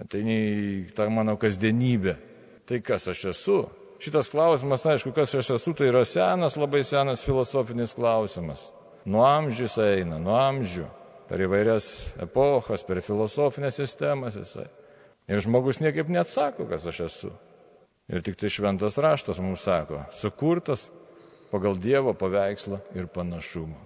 Ateini 0.00 0.38
į 0.40 0.96
tą 0.96 1.10
mano 1.12 1.36
kasdienybę. 1.36 2.16
Tai 2.64 2.80
kas 2.86 3.10
aš 3.12 3.26
esu? 3.34 3.60
Šitas 4.00 4.30
klausimas, 4.32 4.86
aišku, 4.86 5.12
kas 5.12 5.34
aš 5.36 5.52
esu, 5.58 5.76
tai 5.76 5.90
yra 5.90 6.06
senas, 6.08 6.56
labai 6.56 6.80
senas 6.88 7.26
filosofinis 7.26 7.92
klausimas. 7.92 8.70
Nuo 9.04 9.26
amžius 9.28 9.76
eina, 9.84 10.16
nuo 10.22 10.38
amžių, 10.40 10.86
per 11.28 11.44
įvairias 11.44 11.92
epochas, 12.24 12.86
per 12.88 13.02
filosofinės 13.04 13.76
sistemas 13.82 14.40
jisai. 14.40 14.70
Ir 15.30 15.42
žmogus 15.44 15.78
niekaip 15.78 16.08
neatsako, 16.10 16.66
kas 16.66 16.88
aš 16.90 17.04
esu. 17.06 17.30
Ir 18.10 18.24
tik 18.26 18.34
tai 18.40 18.50
šventas 18.50 18.98
raštas 18.98 19.38
mums 19.38 19.62
sako, 19.62 20.02
sukurtas 20.18 20.88
pagal 21.52 21.78
Dievo 21.78 22.14
paveikslą 22.18 22.80
ir 22.98 23.06
panašumą. 23.06 23.78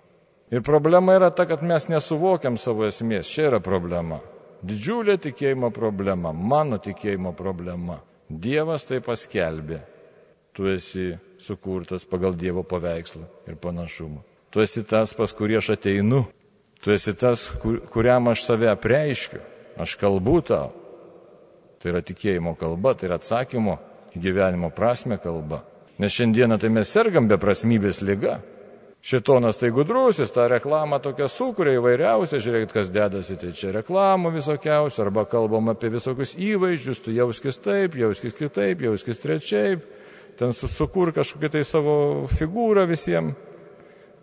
Ir 0.50 0.62
problema 0.62 1.16
yra 1.16 1.30
ta, 1.30 1.46
kad 1.48 1.62
mes 1.62 1.88
nesuvokiam 1.88 2.56
savo 2.60 2.86
esmės. 2.88 3.28
Čia 3.28 3.48
yra 3.50 3.60
problema. 3.64 4.20
Didžiulė 4.64 5.18
tikėjimo 5.20 5.68
problema, 5.74 6.32
mano 6.32 6.78
tikėjimo 6.80 7.34
problema. 7.36 7.98
Dievas 8.28 8.86
tai 8.88 9.02
paskelbė. 9.04 9.80
Tu 10.54 10.68
esi 10.70 11.08
sukurtas 11.42 12.06
pagal 12.08 12.36
Dievo 12.38 12.62
paveikslą 12.62 13.26
ir 13.50 13.58
panašumą. 13.60 14.22
Tu 14.54 14.62
esi 14.62 14.84
tas, 14.86 15.12
pas 15.18 15.32
kurį 15.34 15.58
aš 15.58 15.74
ateinu. 15.74 16.22
Tu 16.80 16.94
esi 16.94 17.12
tas, 17.18 17.48
kur, 17.60 17.80
kuriam 17.90 18.30
aš 18.30 18.44
save 18.46 18.70
apreiškiu. 18.70 19.42
Aš 19.80 19.96
kalbu 19.98 20.38
tau. 20.46 20.70
Tai 21.84 21.92
yra 21.92 22.00
tikėjimo 22.00 22.54
kalba, 22.56 22.94
tai 22.96 23.10
yra 23.10 23.18
atsakymo 23.20 23.74
į 24.16 24.20
gyvenimo 24.24 24.70
prasme 24.72 25.18
kalba. 25.20 25.58
Nes 26.00 26.14
šiandieną 26.16 26.56
tai 26.56 26.70
mes 26.72 26.88
sergam 26.88 27.28
beprasmybės 27.28 28.00
lyga. 28.00 28.38
Šitonas 29.04 29.58
tai 29.60 29.68
gudrusis, 29.68 30.32
tą 30.32 30.46
reklamą 30.48 30.96
tokią 31.04 31.26
sukuria 31.28 31.74
įvairiausia, 31.76 32.40
žiūrėkit, 32.40 32.72
kas 32.72 32.88
dedasi, 32.88 33.36
tai 33.36 33.50
čia 33.52 33.74
reklamų 33.74 34.32
visokiausių, 34.38 35.02
arba 35.04 35.26
kalbam 35.28 35.68
apie 35.74 35.90
visokius 35.92 36.32
įvaizdžius, 36.40 37.02
tu 37.04 37.12
jauskis 37.12 37.60
taip, 37.60 37.98
jauskis 38.00 38.32
kitaip, 38.38 38.80
jauskis 38.88 39.20
trečiaip, 39.20 39.84
ten 40.40 40.56
sukur 40.56 41.12
kažkokią 41.12 41.52
tai 41.52 41.66
savo 41.68 41.98
figūrą 42.32 42.86
visiems. 42.88 43.36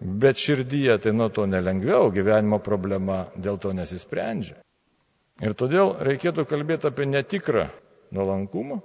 Bet 0.02 0.42
širdyje 0.42 0.98
tai 1.06 1.14
nuo 1.14 1.30
to 1.30 1.46
nelengviau, 1.46 2.10
gyvenimo 2.10 2.58
problema 2.58 3.28
dėl 3.38 3.62
to 3.62 3.78
nesisprendžia. 3.78 4.58
Ir 5.42 5.56
todėl 5.58 5.96
reikėtų 6.06 6.46
kalbėti 6.46 6.86
apie 6.92 7.08
netikrą 7.10 7.66
nuolankumą 8.14 8.78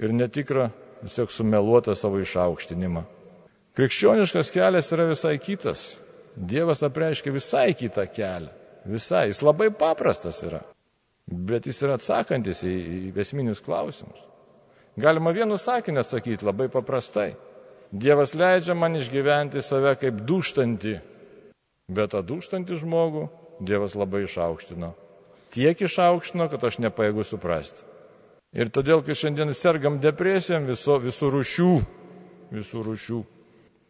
ir 0.00 0.14
netikrą 0.16 0.70
vis 1.02 1.16
tiek 1.18 1.32
sumeluotą 1.32 1.92
savo 1.96 2.20
išaukštinimą. 2.22 3.02
Krikščioniškas 3.76 4.50
kelias 4.54 4.88
yra 4.96 5.10
visai 5.10 5.36
kitas. 5.42 5.98
Dievas 6.36 6.80
apreiškia 6.86 7.34
visai 7.34 7.74
kitą 7.76 8.06
kelią. 8.08 8.48
Visai. 8.88 9.26
Jis 9.28 9.42
labai 9.44 9.68
paprastas 9.76 10.40
yra. 10.46 10.62
Bet 11.28 11.68
jis 11.68 11.82
yra 11.84 11.98
atsakantis 11.98 12.64
į, 12.64 12.72
į 13.10 13.12
esminius 13.20 13.60
klausimus. 13.62 14.24
Galima 15.00 15.34
vienu 15.36 15.58
sakiniu 15.60 16.00
atsakyti 16.00 16.48
labai 16.48 16.70
paprastai. 16.72 17.34
Dievas 17.92 18.32
leidžia 18.38 18.74
man 18.78 18.96
išgyventi 18.96 19.60
save 19.62 19.92
kaip 20.00 20.24
duštantį. 20.24 20.96
Bet 21.92 22.16
tą 22.16 22.24
duštantį 22.24 22.80
žmogų 22.86 23.28
Dievas 23.60 23.92
labai 23.98 24.24
išaukštino 24.24 24.94
tiek 25.54 25.80
išaukštino, 25.80 26.48
kad 26.50 26.64
aš 26.64 26.80
nepaėgu 26.84 27.24
suprasti. 27.26 27.86
Ir 28.50 28.70
todėl, 28.74 29.04
kai 29.06 29.14
šiandien 29.14 29.52
sergam 29.54 30.00
depresijom 30.02 30.66
viso, 30.66 30.96
visų 30.98 31.30
rušių, 31.36 31.70
visų 32.50 32.82
rušių, 32.88 33.20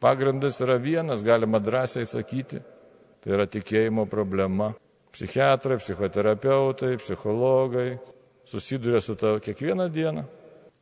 pagrindas 0.05 0.61
yra 0.61 0.77
vienas, 0.81 1.25
galima 1.25 1.61
drąsiai 1.65 2.09
sakyti, 2.09 2.61
tai 3.25 3.33
yra 3.37 3.49
tikėjimo 3.49 4.05
problema. 4.11 4.75
Psichiatrai, 5.11 5.81
psichoterapeutai, 5.81 6.95
psichologai 7.01 7.97
susiduria 8.47 9.01
su 9.01 9.17
to 9.17 9.39
kiekvieną 9.43 9.89
dieną. 9.91 10.27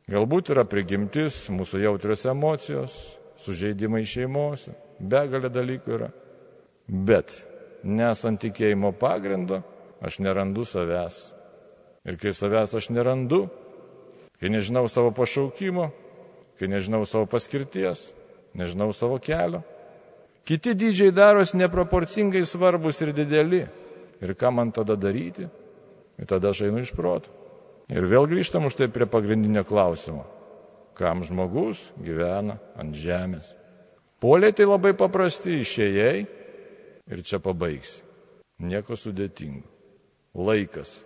Galbūt 0.09 0.51
yra 0.53 0.65
prigimtis, 0.65 1.43
mūsų 1.53 1.83
jautrios 1.83 2.25
emocijos, 2.29 2.93
sužeidimai 3.39 4.03
šeimose, 4.09 4.73
begalė 4.99 5.51
dalykų 5.53 5.93
yra. 5.95 6.09
Bet 6.89 7.35
nesant 7.85 8.41
tikėjimo 8.41 8.91
pagrindo, 8.97 9.61
aš 10.01 10.19
nerandu 10.19 10.65
savęs. 10.65 11.31
Ir 12.07 12.17
kai 12.19 12.31
savęs 12.33 12.75
aš 12.75 12.89
nerandu, 12.95 13.47
kai 14.39 14.51
nežinau 14.51 14.87
savo 14.87 15.11
pašaukimo, 15.11 15.89
kai 16.59 16.71
nežinau 16.71 17.03
savo 17.05 17.27
paskirties, 17.27 18.09
nežinau 18.55 18.93
savo 18.95 19.19
kelio, 19.19 19.61
kiti 20.47 20.73
dydžiai 20.75 21.11
darosi 21.15 21.59
neproporcingai 21.59 22.45
svarbus 22.47 23.01
ir 23.03 23.13
dideli. 23.13 23.65
Ir 24.19 24.35
ką 24.35 24.51
man 24.51 24.71
tada 24.75 24.97
daryti? 24.99 25.47
Ir 26.19 26.27
tada 26.27 26.51
aš 26.51 26.65
einu 26.67 26.83
iš 26.83 26.91
proto. 26.95 27.31
Ir 27.87 28.03
vėl 28.03 28.27
grįžtam 28.27 28.67
už 28.67 28.75
tai 28.75 28.89
prie 28.91 29.07
pagrindinio 29.07 29.63
klausimo. 29.63 30.25
Kam 30.99 31.23
žmogus 31.23 31.85
gyvena 31.95 32.59
ant 32.75 32.95
žemės? 32.95 33.55
Poliai 34.19 34.51
tai 34.51 34.67
labai 34.67 34.91
paprasti 34.99 35.61
išėjai 35.63 36.15
ir 37.07 37.23
čia 37.23 37.39
pabaigsi. 37.39 38.03
Nieko 38.59 38.99
sudėtingo 38.99 39.68
laikas 40.35 41.03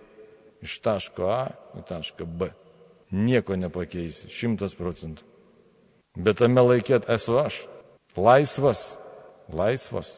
iš 0.64 0.80
taško 0.84 1.28
A 1.32 1.44
į 1.78 1.84
tašką 1.88 2.26
B. 2.26 2.50
Nieko 3.14 3.56
nepakeisi, 3.60 4.32
šimtas 4.32 4.74
procentų. 4.78 5.26
Bet 6.18 6.40
tame 6.42 6.62
laikė 6.62 7.02
esu 7.14 7.38
aš. 7.42 7.64
Laisvas, 8.18 8.94
laisvas, 9.50 10.10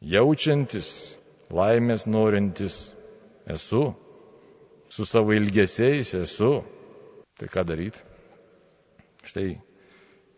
jaučiantis, 0.00 1.16
laimės 1.52 2.06
norintis 2.08 2.78
esu. 3.46 3.92
Su 4.88 5.04
savo 5.04 5.34
ilgesiais 5.36 6.14
esu. 6.16 6.60
Tai 7.36 7.48
ką 7.52 7.64
daryti? 7.68 8.00
Štai 9.26 9.56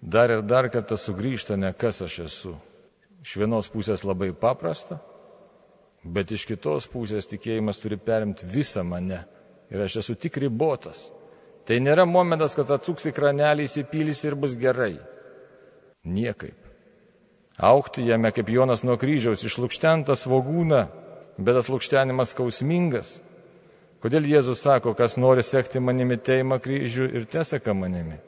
dar 0.00 0.30
ir 0.32 0.42
dar 0.42 0.70
kartą 0.72 0.96
sugrįžta 0.96 1.58
ne 1.58 1.72
kas 1.76 2.02
aš 2.02 2.18
esu. 2.26 2.54
Iš 3.22 3.36
vienos 3.38 3.68
pusės 3.70 4.04
labai 4.06 4.32
paprasta, 4.32 4.98
Bet 6.04 6.30
iš 6.32 6.46
kitos 6.48 6.86
pusės 6.90 7.26
tikėjimas 7.30 7.80
turi 7.82 7.98
perimti 7.98 8.46
visą 8.46 8.84
mane. 8.86 9.24
Ir 9.68 9.82
aš 9.84 9.98
esu 10.02 10.14
tik 10.16 10.38
ribotas. 10.40 11.08
Tai 11.68 11.76
nėra 11.84 12.06
momentas, 12.08 12.54
kad 12.56 12.70
atsuksi 12.72 13.12
kranelį, 13.12 13.66
įsipylys 13.68 14.24
ir 14.24 14.36
bus 14.40 14.54
gerai. 14.56 14.94
Niekaip. 16.08 16.56
Aukti 17.58 18.06
jame 18.06 18.30
kaip 18.32 18.48
Jonas 18.48 18.84
nuo 18.86 18.94
kryžiaus, 18.96 19.42
išlūkštentas 19.44 20.22
svogūna, 20.24 20.84
bet 21.36 21.58
tas 21.58 21.68
lūkštenimas 21.68 22.32
skausmingas. 22.32 23.16
Kodėl 23.98 24.28
Jėzus 24.30 24.62
sako, 24.62 24.94
kas 24.94 25.18
nori 25.18 25.42
sekti 25.42 25.82
manimi 25.82 26.16
teima 26.22 26.60
kryžių 26.62 27.10
ir 27.18 27.26
teseka 27.26 27.74
manimi? 27.74 28.20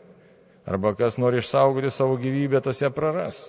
Arba 0.67 0.93
kas 0.99 1.17
nori 1.19 1.39
išsaugoti 1.41 1.93
savo 1.95 2.19
gyvybę, 2.21 2.61
tas 2.61 2.83
ją 2.83 2.91
praras. 2.93 3.47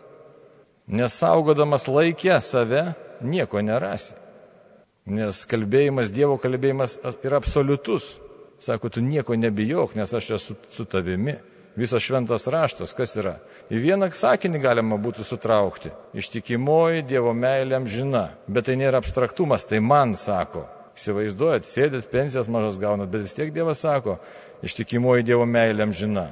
Nesaugodamas 0.88 1.90
laikę 1.90 2.38
save, 2.46 2.92
nieko 3.24 3.62
nerasi. 3.64 4.16
Nes 5.12 5.46
kalbėjimas, 5.50 6.12
Dievo 6.14 6.38
kalbėjimas 6.42 7.00
yra 7.26 7.40
absoliutus. 7.42 8.18
Sako, 8.62 8.92
tu 8.94 9.02
nieko 9.02 9.34
nebijok, 9.34 9.96
nes 9.98 10.12
aš 10.14 10.36
esu 10.38 10.56
su 10.70 10.86
tavimi. 10.86 11.40
Visas 11.76 12.04
šventas 12.04 12.46
raštas, 12.52 12.92
kas 12.94 13.16
yra? 13.16 13.38
Į 13.72 13.80
vieną 13.80 14.10
sakinį 14.14 14.60
galima 14.62 15.00
būtų 15.02 15.24
sutraukti. 15.26 15.90
Ištikimoji 16.20 17.06
Dievo 17.08 17.32
meilėm 17.34 17.88
žina. 17.90 18.28
Bet 18.48 18.68
tai 18.68 18.76
nėra 18.78 19.00
abstraktumas, 19.02 19.66
tai 19.66 19.80
man 19.80 20.14
sako. 20.20 20.68
Įsivaizduojat, 21.00 21.66
sėdėt, 21.66 22.12
pensijas 22.12 22.52
mažas 22.52 22.78
gaunat, 22.78 23.10
bet 23.10 23.24
vis 23.24 23.34
tiek 23.34 23.54
Dievas 23.56 23.82
sako, 23.82 24.20
ištikimoji 24.62 25.26
Dievo 25.32 25.48
meilėm 25.48 25.96
žina. 25.96 26.28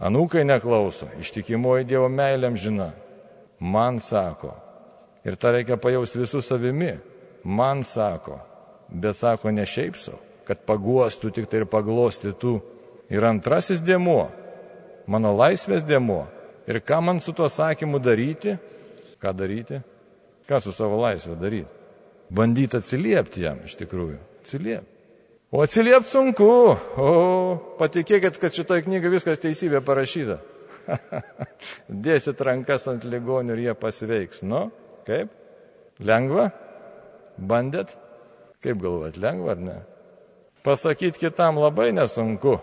Anūkai 0.00 0.42
neklauso, 0.48 1.12
ištikimoji 1.20 1.86
Dievo 1.92 2.08
meilėm 2.10 2.56
žina. 2.58 2.90
Man 3.60 4.00
sako. 4.02 4.56
Ir 5.24 5.36
tą 5.40 5.54
reikia 5.54 5.80
pajausti 5.80 6.20
visų 6.20 6.42
savimi. 6.44 6.94
Man 7.44 7.82
sako. 7.88 8.38
Bet 8.88 9.16
sako 9.16 9.50
ne 9.52 9.64
šiaip 9.66 9.96
savo, 9.98 10.20
kad 10.44 10.60
paguostų 10.68 11.32
tik 11.34 11.50
tai 11.50 11.62
ir 11.62 11.68
paglostytų. 11.70 12.54
Ir 13.12 13.24
antrasis 13.28 13.80
dėmuo 13.84 14.44
mano 15.06 15.34
laisvės 15.36 15.84
dėmuo. 15.86 16.24
Ir 16.68 16.80
ką 16.84 17.00
man 17.04 17.20
su 17.20 17.34
tuo 17.36 17.48
sakymu 17.52 18.00
daryti? 18.00 18.56
Ką 19.20 19.34
daryti? 19.36 19.80
Ką 20.48 20.60
su 20.64 20.72
savo 20.72 21.00
laisvė 21.02 21.36
daryti? 21.40 21.70
Bandyti 22.34 22.78
atsiliepti 22.80 23.44
jam 23.44 23.60
iš 23.66 23.76
tikrųjų. 23.82 24.18
Atsiliepti. 24.42 24.90
O 25.54 25.60
atsiliepti 25.62 26.10
sunku. 26.10 26.48
O, 26.98 27.10
patikėkit, 27.78 28.40
kad 28.42 28.56
šitoje 28.56 28.86
knygoje 28.88 29.12
viskas 29.18 29.42
teisybė 29.42 29.84
parašyta. 29.84 30.40
Dėsit 32.06 32.40
rankas 32.44 32.88
ant 32.90 33.04
ligonių 33.08 33.54
ir 33.54 33.62
jie 33.68 33.76
pasveiks. 33.78 34.42
Nu, 34.44 34.66
kaip? 35.06 35.32
Lengva? 36.00 36.50
Bandėt? 37.38 37.94
Kaip 38.64 38.80
galvojat, 38.82 39.18
lengva 39.20 39.54
ar 39.54 39.60
ne? 39.60 39.78
Pasakyti 40.64 41.26
kitam 41.26 41.58
labai 41.60 41.92
nesunku. 41.92 42.58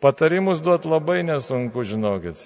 Patarimus 0.00 0.60
duot 0.62 0.84
labai 0.86 1.22
nesunku, 1.26 1.82
žinokit. 1.82 2.38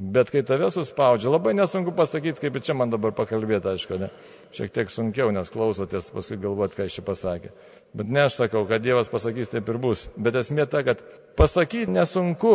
Bet 0.00 0.30
kai 0.32 0.40
tave 0.44 0.70
suspaudžia, 0.72 1.28
labai 1.28 1.52
nesunku 1.52 1.92
pasakyti, 1.92 2.40
kaip 2.40 2.56
čia 2.64 2.72
man 2.76 2.88
dabar 2.88 3.12
pakalbėti, 3.12 3.68
aišku, 3.68 3.98
ne? 4.00 4.08
Šiek 4.56 4.72
tiek 4.72 4.92
sunkiau, 4.92 5.28
nes 5.28 5.52
klausotės, 5.52 6.08
paskui 6.14 6.38
galvot, 6.40 6.72
ką 6.72 6.86
aš 6.88 6.96
čia 6.96 7.04
pasakė. 7.04 7.50
Bet 7.92 8.08
ne 8.08 8.22
aš 8.24 8.38
sakau, 8.40 8.64
kad 8.68 8.80
Dievas 8.80 9.12
pasakys, 9.12 9.52
taip 9.52 9.68
ir 9.68 9.76
bus. 9.82 10.06
Bet 10.16 10.38
esmė 10.40 10.64
ta, 10.72 10.80
kad 10.86 11.04
pasakyti 11.36 11.92
nesunku, 11.92 12.54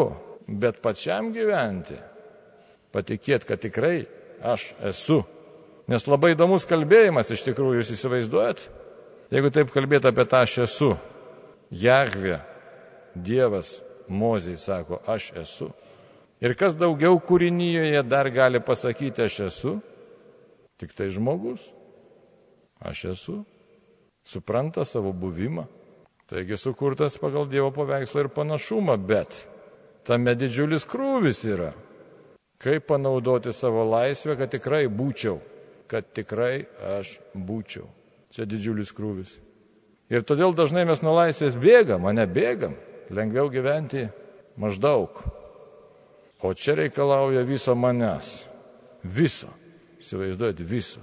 bet 0.50 0.82
pačiam 0.82 1.30
gyventi, 1.36 2.00
patikėti, 2.94 3.50
kad 3.50 3.62
tikrai 3.62 3.96
aš 4.42 4.72
esu. 4.90 5.22
Nes 5.92 6.08
labai 6.10 6.34
įdomus 6.34 6.66
kalbėjimas, 6.66 7.30
iš 7.30 7.44
tikrųjų, 7.46 7.82
jūs 7.82 7.92
įsivaizduojat? 7.94 8.64
Jeigu 9.34 9.52
taip 9.54 9.74
kalbėti 9.74 10.10
apie 10.10 10.26
tą 10.30 10.42
aš 10.46 10.58
esu, 10.66 10.94
Jahvė, 11.74 12.40
Dievas, 13.16 13.80
Mozei 14.08 14.58
sako, 14.58 15.00
aš 15.10 15.32
esu. 15.42 15.70
Ir 16.42 16.54
kas 16.58 16.76
daugiau 16.78 17.18
kūrinyje 17.22 18.04
dar 18.06 18.30
gali 18.34 18.62
pasakyti, 18.62 19.26
aš 19.26 19.40
esu? 19.48 19.78
Tik 20.82 20.94
tai 20.94 21.08
žmogus. 21.14 21.64
Aš 22.82 23.06
esu. 23.14 23.40
Supranta 24.26 24.86
savo 24.86 25.14
buvimą. 25.14 25.66
Taigi 26.30 26.58
sukurtas 26.58 27.20
pagal 27.22 27.46
Dievo 27.46 27.70
paveikslą 27.74 28.26
ir 28.26 28.30
panašumą, 28.34 28.98
bet 28.98 29.44
tame 30.06 30.34
didžiulis 30.34 30.88
krūvis 30.90 31.44
yra. 31.46 31.72
Kaip 32.58 32.88
panaudoti 32.90 33.54
savo 33.54 33.84
laisvę, 33.86 34.34
kad 34.40 34.50
tikrai 34.50 34.88
būčiau, 34.90 35.38
kad 35.92 36.08
tikrai 36.16 36.66
aš 36.98 37.18
būčiau. 37.34 37.88
Čia 38.36 38.48
didžiulis 38.50 38.92
krūvis. 38.96 39.32
Ir 40.12 40.26
todėl 40.28 40.54
dažnai 40.54 40.84
mes 40.86 41.02
nuo 41.02 41.16
laisvės 41.16 41.56
bėgam, 41.58 42.04
mane 42.06 42.26
bėgam 42.30 42.76
lengviau 43.10 43.50
gyventi 43.50 44.08
maždaug. 44.58 45.22
O 46.46 46.54
čia 46.54 46.76
reikalauja 46.78 47.46
viso 47.48 47.74
manęs. 47.76 48.46
Viso. 49.02 49.50
Įsivaizduojat, 50.02 50.62
viso. 50.62 51.02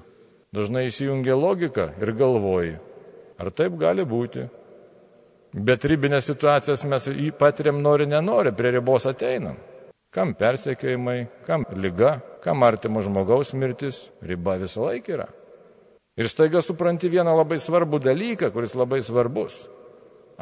Dažnai 0.54 0.84
įsijungia 0.90 1.34
logika 1.34 1.88
ir 1.98 2.12
galvoji, 2.14 2.74
ar 3.40 3.50
taip 3.56 3.78
gali 3.80 4.04
būti. 4.06 4.44
Bet 5.52 5.84
ribinės 5.88 6.28
situacijas 6.28 6.84
mes 6.88 7.08
patiriam 7.40 7.80
nori, 7.82 8.06
nenori, 8.06 8.52
prie 8.56 8.70
ribos 8.76 9.08
ateinam. 9.08 9.56
Kam 10.12 10.34
persekiojimai, 10.36 11.26
kam 11.46 11.64
lyga, 11.72 12.18
kam 12.42 12.64
artimo 12.66 13.02
žmogaus 13.04 13.54
mirtis, 13.54 14.08
riba 14.22 14.58
visą 14.60 14.88
laiką 14.88 15.14
yra. 15.14 15.28
Ir 16.18 16.28
staiga 16.28 16.60
supranti 16.60 17.08
vieną 17.08 17.32
labai 17.38 17.56
svarbų 17.62 18.02
dalyką, 18.02 18.50
kuris 18.52 18.74
labai 18.76 19.00
svarbus 19.04 19.62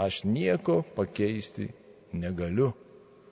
aš 0.04 0.24
nieko 0.24 0.82
pakeisti 0.96 1.68
negaliu. 2.12 2.72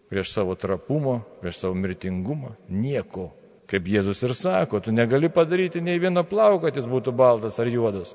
Prieš 0.09 0.33
savo 0.33 0.55
trapumą, 0.55 1.21
prieš 1.41 1.59
savo 1.61 1.75
mirtingumą, 1.77 2.55
nieko. 2.69 3.29
Kaip 3.69 3.85
Jėzus 3.85 4.23
ir 4.25 4.33
sako, 4.33 4.81
tu 4.81 4.93
negali 4.93 5.29
padaryti 5.29 5.83
nei 5.85 6.01
vieno 6.01 6.23
plauko, 6.25 6.65
kad 6.65 6.77
jis 6.77 6.89
būtų 6.89 7.13
baltas 7.13 7.59
ar 7.61 7.69
juodas. 7.69 8.15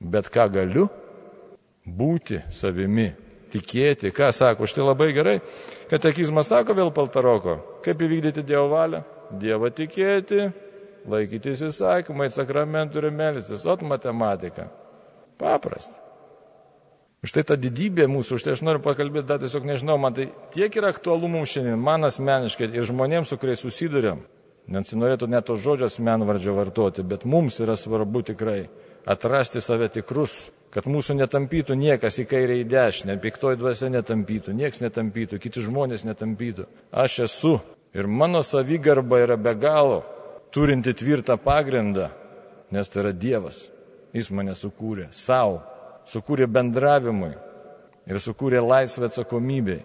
Bet 0.00 0.28
ką 0.28 0.50
galiu? 0.52 0.90
Būti 1.88 2.42
savimi, 2.52 3.08
tikėti. 3.52 4.12
Ką 4.12 4.28
sako, 4.36 4.68
štai 4.68 4.84
labai 4.84 5.08
gerai. 5.16 5.38
Katekizmas 5.88 6.52
sako 6.52 6.76
vėl 6.76 6.92
paltaroko, 6.92 7.56
kaip 7.84 8.04
įvykdyti 8.04 8.44
Dievo 8.44 8.68
valią. 8.74 9.00
Dievą 9.32 9.70
tikėti, 9.74 10.48
laikytis 11.10 11.62
įsakymai, 11.70 12.30
sakramentų 12.32 13.02
ir 13.02 13.10
melisis, 13.14 13.66
ot 13.66 13.84
matematika. 13.86 14.68
Paprasta. 15.40 16.00
Štai 17.24 17.44
ta 17.48 17.56
didybė 17.56 18.04
mūsų, 18.10 18.36
štai 18.40 18.52
aš 18.52 18.62
noriu 18.66 18.82
pakalbėti, 18.84 19.26
dar 19.30 19.40
tiesiog 19.40 19.64
nežinau, 19.64 19.96
man 20.00 20.12
tai 20.16 20.26
tiek 20.52 20.74
yra 20.76 20.90
aktualu 20.92 21.30
mums 21.32 21.54
šiandien, 21.54 21.80
man 21.80 22.04
asmeniškai 22.04 22.68
ir 22.68 22.84
žmonėms, 22.84 23.32
su 23.32 23.38
kuriais 23.40 23.64
susidurėm. 23.64 24.20
Nesinorėtų 24.74 25.28
net 25.32 25.46
to 25.48 25.56
žodžio 25.60 25.88
asmenvardžio 25.88 26.54
vartoti, 26.56 27.04
bet 27.04 27.24
mums 27.28 27.56
yra 27.64 27.76
svarbu 27.80 28.22
tikrai 28.28 28.66
atrasti 29.08 29.60
save 29.64 29.88
tikrus, 29.92 30.50
kad 30.72 30.88
mūsų 30.88 31.16
netampytų 31.18 31.76
niekas 31.80 32.20
į 32.20 32.26
kairę 32.28 32.58
į 32.60 32.68
dešinę, 32.68 33.16
piktoji 33.22 33.60
dvasia 33.60 33.88
netampytų, 33.92 34.52
niekas 34.56 34.84
netampytų, 34.84 35.40
kiti 35.40 35.64
žmonės 35.64 36.04
netampytų. 36.08 36.68
Aš 36.92 37.18
esu 37.28 37.54
ir 37.94 38.06
mano 38.06 38.42
savigarba 38.42 39.20
yra 39.22 39.36
be 39.36 39.54
galo 39.54 40.02
turinti 40.50 40.94
tvirtą 40.94 41.38
pagrindą, 41.38 42.10
nes 42.70 42.90
tai 42.90 43.04
yra 43.04 43.12
Dievas. 43.12 43.70
Jis 44.14 44.30
mane 44.30 44.54
sukūrė 44.54 45.08
savo 45.10 45.62
sukūrė 46.08 46.46
bendravimui 46.50 47.32
ir 48.06 48.20
sukūrė 48.20 48.62
laisvę 48.64 49.08
atsakomybei. 49.08 49.82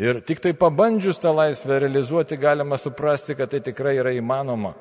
Ir 0.00 0.20
tik 0.24 0.40
tai 0.40 0.52
pabandžius 0.56 1.18
tą 1.20 1.32
laisvę 1.34 1.80
realizuoti 1.82 2.38
galima 2.40 2.78
suprasti, 2.78 3.34
kad 3.34 3.50
tai 3.52 3.60
tikrai 3.64 3.96
yra 3.98 4.12
įmanoma, 4.16 4.74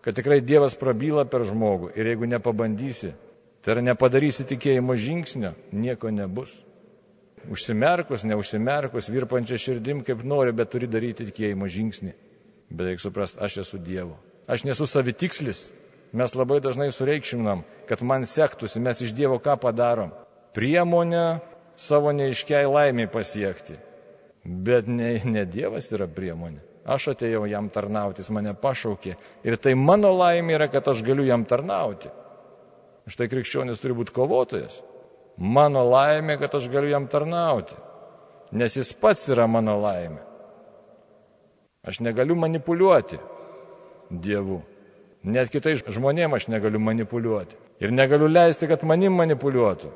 kad 0.00 0.16
tikrai 0.16 0.40
Dievas 0.40 0.74
prabyla 0.78 1.26
per 1.28 1.44
žmogų 1.46 1.92
ir 1.94 2.08
jeigu 2.12 2.30
nepabandysi, 2.30 3.12
tai 3.60 3.76
yra 3.76 3.84
nepadarysi 3.90 4.46
tikėjimo 4.48 4.96
žingsnio, 4.96 5.52
nieko 5.76 6.10
nebus. 6.14 6.54
Užsimerkus, 7.48 8.26
neužsimerkus, 8.28 9.08
virpančia 9.08 9.56
širdim, 9.56 10.02
kaip 10.04 10.20
nori, 10.28 10.52
bet 10.52 10.68
turi 10.72 10.90
daryti 10.90 11.30
tikėjimo 11.30 11.68
žingsnį. 11.70 12.12
Bet 12.70 12.90
reikia 12.90 13.06
suprasti, 13.06 13.40
aš 13.40 13.62
esu 13.64 13.80
Dievo. 13.80 14.18
Aš 14.50 14.66
nesu 14.68 14.84
savitikslis, 14.86 15.70
Mes 16.12 16.32
labai 16.34 16.58
dažnai 16.58 16.90
sureikšminam, 16.90 17.62
kad 17.86 18.02
man 18.02 18.26
sektųsi, 18.26 18.82
mes 18.82 18.98
iš 19.00 19.14
Dievo 19.14 19.38
ką 19.38 19.54
padarom? 19.62 20.10
Priemonę 20.54 21.38
savo 21.78 22.10
neiškiai 22.12 22.66
laimiai 22.66 23.10
pasiekti. 23.10 23.78
Bet 24.42 24.88
ne, 24.90 25.20
ne 25.24 25.44
Dievas 25.46 25.92
yra 25.94 26.08
priemonė. 26.10 26.64
Aš 26.90 27.12
atėjau 27.12 27.44
jam 27.46 27.68
tarnauti, 27.70 28.24
jis 28.24 28.32
mane 28.34 28.56
pašaukė. 28.58 29.14
Ir 29.46 29.56
tai 29.60 29.76
mano 29.78 30.10
laimė 30.16 30.56
yra, 30.56 30.66
kad 30.72 30.88
aš 30.90 31.04
galiu 31.06 31.28
jam 31.28 31.44
tarnauti. 31.46 32.10
Štai 33.10 33.28
krikščionis 33.30 33.78
turi 33.82 33.94
būti 33.94 34.14
kovotojas. 34.16 34.80
Mano 35.40 35.86
laimė, 35.88 36.36
kad 36.40 36.54
aš 36.54 36.68
galiu 36.68 36.92
jam 36.92 37.06
tarnauti. 37.08 37.76
Nes 38.52 38.76
jis 38.76 38.92
pats 38.92 39.28
yra 39.32 39.46
mano 39.48 39.78
laimė. 39.80 40.20
Aš 41.86 42.02
negaliu 42.04 42.36
manipuliuoti 42.36 43.16
Dievu. 44.10 44.58
Net 45.24 45.48
kitais 45.52 45.80
žmonėm 45.86 46.34
aš 46.36 46.48
negaliu 46.52 46.80
manipuliuoti. 46.82 47.56
Ir 47.80 47.92
negaliu 47.92 48.28
leisti, 48.28 48.68
kad 48.68 48.84
manim 48.84 49.14
manipuliuotų. 49.16 49.90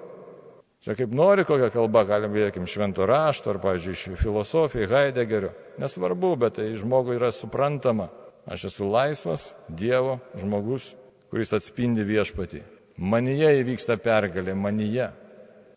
Čia 0.85 0.95
kaip 0.97 1.13
nori 1.17 1.47
kokią 1.49 1.71
kalbą, 1.73 2.03
galim 2.09 2.33
vėkim 2.33 2.67
švento 2.69 3.07
rašto, 3.09 3.55
ar, 3.55 3.59
pavyzdžiui, 3.61 4.19
filosofijai, 4.21 4.89
Heideggerio. 4.89 5.55
Nesvarbu, 5.81 6.35
bet 6.41 6.59
tai 6.59 6.71
žmogui 6.77 7.17
yra 7.17 7.31
suprantama. 7.33 8.11
Aš 8.45 8.67
esu 8.69 8.89
laisvas 8.93 9.49
Dievo 9.69 10.19
žmogus, 10.37 10.91
kuris 11.33 11.57
atspindi 11.57 12.05
viešpatį. 12.05 12.61
Manyje 13.01 13.55
įvyksta 13.63 13.97
pergalė, 14.01 14.53
manyje. 14.57 15.09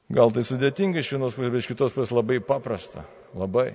Gal 0.07 0.31
tai 0.31 0.45
sudėtinga 0.47 1.01
iš 1.01 1.11
vienos 1.15 1.35
pusės, 1.35 1.51
bet 1.51 1.63
iš 1.63 1.69
kitos 1.73 1.95
pusės 1.95 2.13
labai 2.15 2.39
paprasta. 2.39 3.03
Labai. 3.35 3.73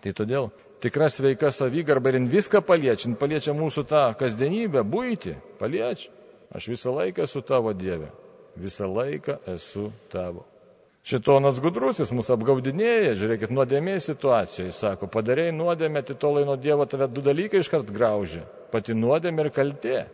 Tai 0.00 0.12
todėl 0.16 0.48
tikra 0.84 1.08
sveika 1.12 1.50
savygarba 1.52 2.12
ir 2.12 2.24
viską 2.28 2.60
paliečia, 2.64 3.12
paliečia 3.20 3.52
mūsų 3.56 3.84
tą 3.88 4.04
kasdienybę, 4.20 4.84
būti, 4.84 5.36
paliečia. 5.60 6.10
Aš 6.54 6.68
visą 6.70 6.92
laiką 6.94 7.24
esu 7.24 7.42
tavo 7.42 7.72
Dieve, 7.74 8.10
visą 8.56 8.86
laiką 8.86 9.40
esu 9.54 9.90
tavo. 10.12 10.44
Šitonas 11.04 11.58
gudrusis 11.60 12.12
mus 12.16 12.30
apgaudinėja, 12.32 13.12
žiūrėkit, 13.20 13.50
nuodėmė 13.52 13.98
situacijoje, 14.00 14.72
sako, 14.72 15.08
padarėjai 15.12 15.52
nuodėmę, 15.52 16.00
titolai 16.06 16.46
nuo 16.48 16.54
Dievo 16.56 16.86
tave 16.88 17.10
du 17.12 17.24
dalykai 17.24 17.60
iškart 17.60 17.90
graužia- 17.92 18.46
pati 18.72 18.96
nuodėmė 18.96 19.44
ir 19.44 19.50
kaltė. 19.50 20.06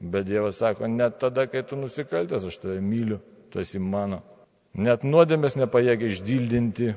Bet 0.00 0.24
Dievas 0.24 0.56
sako, 0.56 0.86
net 0.86 1.18
tada, 1.18 1.46
kai 1.46 1.62
tu 1.62 1.76
nusikaltęs, 1.76 2.46
aš 2.46 2.56
tave 2.56 2.80
myliu, 2.80 3.20
tu 3.50 3.60
esi 3.60 3.78
mano. 3.78 4.22
Net 4.78 5.02
nuodėmės 5.02 5.56
nepajėgia 5.58 6.12
išdildinti, 6.12 6.92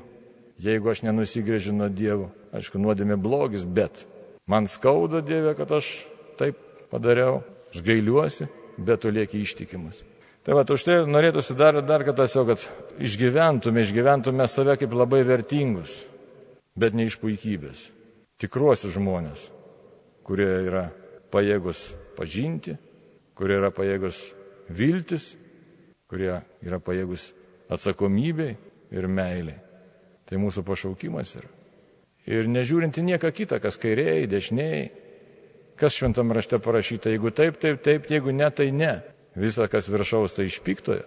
jeigu 0.62 0.92
aš 0.92 1.02
nenusigrėžiu 1.08 1.74
nuo 1.74 1.90
Dievo. 1.90 2.30
Aišku, 2.54 2.78
nuodėmė 2.78 3.18
blogis, 3.18 3.66
bet 3.66 4.06
man 4.46 4.70
skauda 4.70 5.24
Dieve, 5.26 5.56
kad 5.58 5.72
aš 5.74 6.06
taip 6.38 6.60
padariau, 6.94 7.42
aš 7.74 7.82
gailiuosi, 7.86 8.48
bet 8.78 9.02
tu 9.02 9.10
lieki 9.10 9.42
ištikimas. 9.42 10.04
Tai 10.44 10.58
va, 10.58 10.66
už 10.68 10.84
tai 10.84 11.00
norėtųsi 11.08 11.56
dar, 11.56 11.80
dar 11.88 12.04
kartą 12.04 12.28
tiesiog, 12.28 12.52
kad 12.52 13.02
išgyventume, 13.02 13.82
išgyventume 13.82 14.48
save 14.52 14.76
kaip 14.78 14.94
labai 14.94 15.24
vertingus, 15.26 16.04
bet 16.76 16.94
ne 16.94 17.08
iš 17.08 17.18
puikybės. 17.22 17.88
Tikruosius 18.44 18.94
žmonės, 18.98 19.48
kurie 20.28 20.50
yra 20.68 20.90
pajėgus 21.34 21.94
pažinti, 22.18 22.76
kurie 23.40 23.56
yra 23.62 23.72
pajėgus 23.74 24.20
viltis, 24.68 25.32
kurie 26.12 26.36
yra 26.62 26.82
pajėgus 26.84 27.32
atsakomybei 27.72 28.56
ir 28.94 29.08
meiliai. 29.08 29.60
Tai 30.28 30.40
mūsų 30.40 30.64
pašaukimas 30.66 31.36
yra. 31.40 31.50
Ir 32.28 32.48
nežiūrinti 32.48 33.04
nieką 33.04 33.32
kitą, 33.36 33.60
kas 33.60 33.76
kairiai, 33.82 34.28
dešiniai, 34.32 34.84
kas 35.80 35.98
šventam 35.98 36.32
rašte 36.32 36.60
parašyta, 36.64 37.12
jeigu 37.12 37.34
taip, 37.36 37.60
taip, 37.60 37.82
taip, 37.84 38.08
jeigu 38.12 38.32
ne, 38.32 38.48
tai 38.56 38.70
ne 38.72 38.94
visa, 39.36 39.68
kas 39.68 39.90
viršaus, 39.92 40.36
tai 40.38 40.48
iš 40.48 40.62
piktojo. 40.64 41.04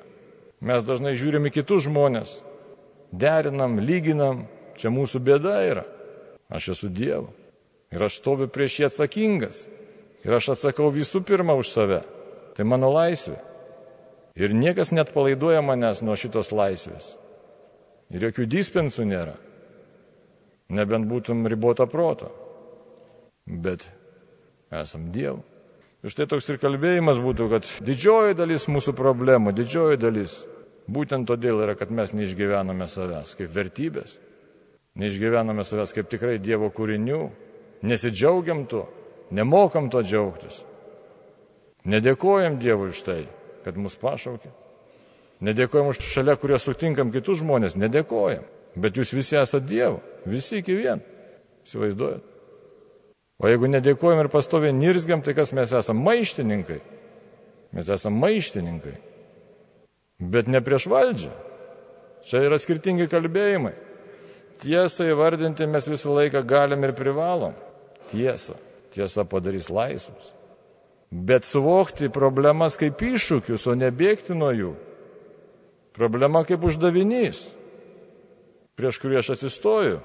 Mes 0.61 0.85
dažnai 0.85 1.15
žiūrime 1.17 1.53
kitus 1.53 1.87
žmonės, 1.87 2.39
derinam, 3.13 3.79
lyginam, 3.81 4.45
čia 4.77 4.93
mūsų 4.93 5.21
bėda 5.25 5.57
yra. 5.71 5.85
Aš 6.53 6.73
esu 6.77 6.91
Dievo. 6.93 7.33
Ir 7.95 8.03
aš 8.03 8.21
stoviu 8.21 8.49
prieš 8.51 8.81
jį 8.81 8.87
atsakingas. 8.89 9.65
Ir 10.27 10.35
aš 10.37 10.53
atsakau 10.57 10.91
visų 10.95 11.23
pirma 11.27 11.55
už 11.59 11.71
save. 11.71 12.01
Tai 12.57 12.67
mano 12.67 12.91
laisvė. 12.95 13.39
Ir 14.37 14.53
niekas 14.53 14.93
net 14.93 15.15
palaiduoja 15.17 15.63
manęs 15.65 16.03
nuo 16.05 16.17
šitos 16.19 16.53
laisvės. 16.53 17.15
Ir 18.13 18.29
jokių 18.29 18.47
dispensų 18.53 19.07
nėra. 19.09 19.37
Nebent 20.77 21.09
būtum 21.09 21.47
ribota 21.49 21.87
proto. 21.89 22.29
Bet 23.47 23.87
esam 24.75 25.09
Dievo. 25.15 25.41
Ir 26.05 26.13
štai 26.13 26.27
toks 26.31 26.51
ir 26.53 26.61
kalbėjimas 26.63 27.19
būtų, 27.23 27.49
kad 27.51 27.69
didžioji 27.87 28.37
dalis 28.39 28.69
mūsų 28.71 28.93
problemų, 28.99 29.55
didžioji 29.57 29.99
dalis, 29.99 30.37
būtent 30.87 31.27
todėl 31.27 31.65
yra, 31.65 31.75
kad 31.79 31.91
mes 31.91 32.13
neišgyvename 32.15 32.87
savęs 32.91 33.33
kaip 33.39 33.51
vertybės, 33.55 34.19
neišgyvename 35.01 35.65
savęs 35.67 35.97
kaip 35.97 36.11
tikrai 36.13 36.37
Dievo 36.39 36.69
kūrinių, 36.75 37.23
nesidžiaugiam 37.89 38.67
tuo, 38.71 38.85
nemokam 39.35 39.89
to 39.91 40.05
džiaugtis. 40.05 40.61
Nedėkojam 41.87 42.61
Dievui 42.63 42.93
už 42.93 43.03
tai, 43.07 43.21
kad 43.67 43.79
mus 43.81 43.99
pašaukė. 43.99 44.53
Nedėkojam 45.43 45.91
už 45.91 45.99
šalia, 46.07 46.37
kurie 46.39 46.57
sutinkam 46.63 47.11
kitus 47.13 47.43
žmonės, 47.43 47.75
nedėkojam. 47.77 48.47
Bet 48.79 48.97
jūs 48.97 49.11
visi 49.17 49.37
esate 49.37 49.67
Dievo, 49.67 49.99
visi 50.29 50.61
iki 50.63 50.77
vien. 50.79 51.03
Įsivaizduojat? 51.67 52.23
O 53.43 53.51
jeigu 53.51 53.69
nedėkojam 53.69 54.23
ir 54.23 54.31
pastoviai 54.33 54.73
nirzgiam, 54.73 55.21
tai 55.25 55.35
kas 55.37 55.51
mes 55.57 55.75
esame 55.77 56.05
maištininkai? 56.07 56.79
Mes 57.77 57.91
esame 57.93 58.23
maištininkai. 58.23 58.95
Bet 60.33 60.49
ne 60.49 60.63
prieš 60.65 60.87
valdžią. 60.89 61.35
Čia 62.27 62.47
yra 62.47 62.61
skirtingi 62.61 63.11
kalbėjimai. 63.11 63.75
Tiesą 64.63 65.11
įvardinti 65.11 65.67
mes 65.69 65.91
visą 65.91 66.15
laiką 66.17 66.41
galim 66.49 66.87
ir 66.87 66.95
privalom. 66.97 67.53
Tiesa. 68.09 68.57
Tiesa 68.95 69.27
padarys 69.29 69.69
laisvus. 69.69 70.33
Bet 71.11 71.47
suvokti 71.47 72.11
problemas 72.13 72.79
kaip 72.81 73.03
iššūkius, 73.03 73.69
o 73.71 73.77
nebėgti 73.79 74.35
nuo 74.35 74.51
jų. 74.55 74.73
Problema 75.97 76.43
kaip 76.45 76.65
uždavinys, 76.67 77.47
prieš 78.77 78.99
kurį 79.01 79.23
aš 79.23 79.37
atsistoju, 79.37 80.01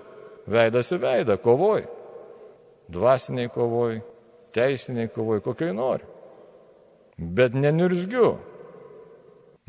veidas 0.47 0.93
į 0.93 1.01
veidą, 1.01 1.35
kovoju 1.41 2.01
dvasiniai 2.91 3.49
kovoj, 3.49 4.01
teisiniai 4.53 5.09
kovoj, 5.11 5.41
kokiai 5.45 5.73
nori. 5.75 6.07
Bet 7.17 7.55
nenirzgiu, 7.55 8.33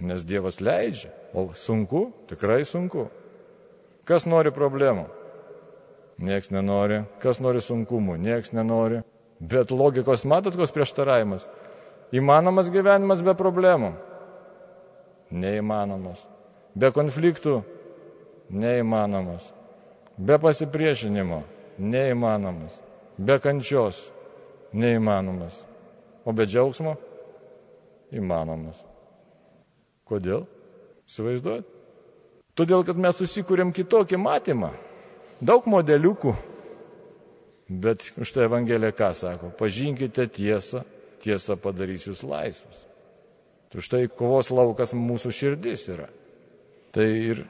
nes 0.02 0.24
Dievas 0.26 0.60
leidžia, 0.60 1.12
o 1.34 1.50
sunku, 1.54 2.08
tikrai 2.30 2.62
sunku. 2.66 3.08
Kas 4.08 4.26
nori 4.26 4.50
problemų? 4.54 5.06
Niekas 6.22 6.50
nenori. 6.54 7.02
Kas 7.22 7.38
nori 7.42 7.62
sunkumų? 7.62 8.16
Niekas 8.20 8.52
nenori. 8.54 9.02
Bet 9.42 9.74
logikos 9.74 10.22
matot, 10.28 10.54
koks 10.58 10.74
prieštaravimas. 10.74 11.48
Įmanomas 12.14 12.70
gyvenimas 12.70 13.24
be 13.24 13.34
problemų? 13.34 13.90
Neįmanomas. 15.32 16.22
Be 16.78 16.92
konfliktų? 16.94 17.58
Neįmanomas. 18.52 19.50
Be 20.20 20.38
pasipriešinimo? 20.38 21.42
Neįmanomas 21.82 22.78
be 23.18 23.38
kančios 23.38 24.10
neįmanomas, 24.72 25.54
o 26.24 26.32
be 26.32 26.46
džiaugsmo 26.48 26.96
įmanomas. 28.12 28.78
Kodėl? 30.08 30.46
Įsivaizduojat? 31.08 31.68
Todėl, 32.56 32.84
kad 32.84 32.98
mes 33.00 33.16
susikūrėm 33.16 33.72
kitokį 33.72 34.18
matymą, 34.20 34.72
daug 35.40 35.66
modeliukų, 35.68 36.34
bet 37.68 38.12
už 38.18 38.32
tai 38.34 38.46
Evangelija 38.48 38.92
ką 38.96 39.12
sako? 39.14 39.52
Pažinkite 39.58 40.26
tiesą, 40.28 40.82
tiesa 41.22 41.56
padarys 41.56 42.08
jūs 42.08 42.24
laisvus. 42.26 42.86
Tai 43.72 43.80
štai 43.80 44.08
kovos 44.12 44.50
laukas 44.52 44.92
mūsų 44.92 45.32
širdis 45.32 45.86
yra. 45.94 46.08
Tai 46.92 47.06
ir 47.08 47.46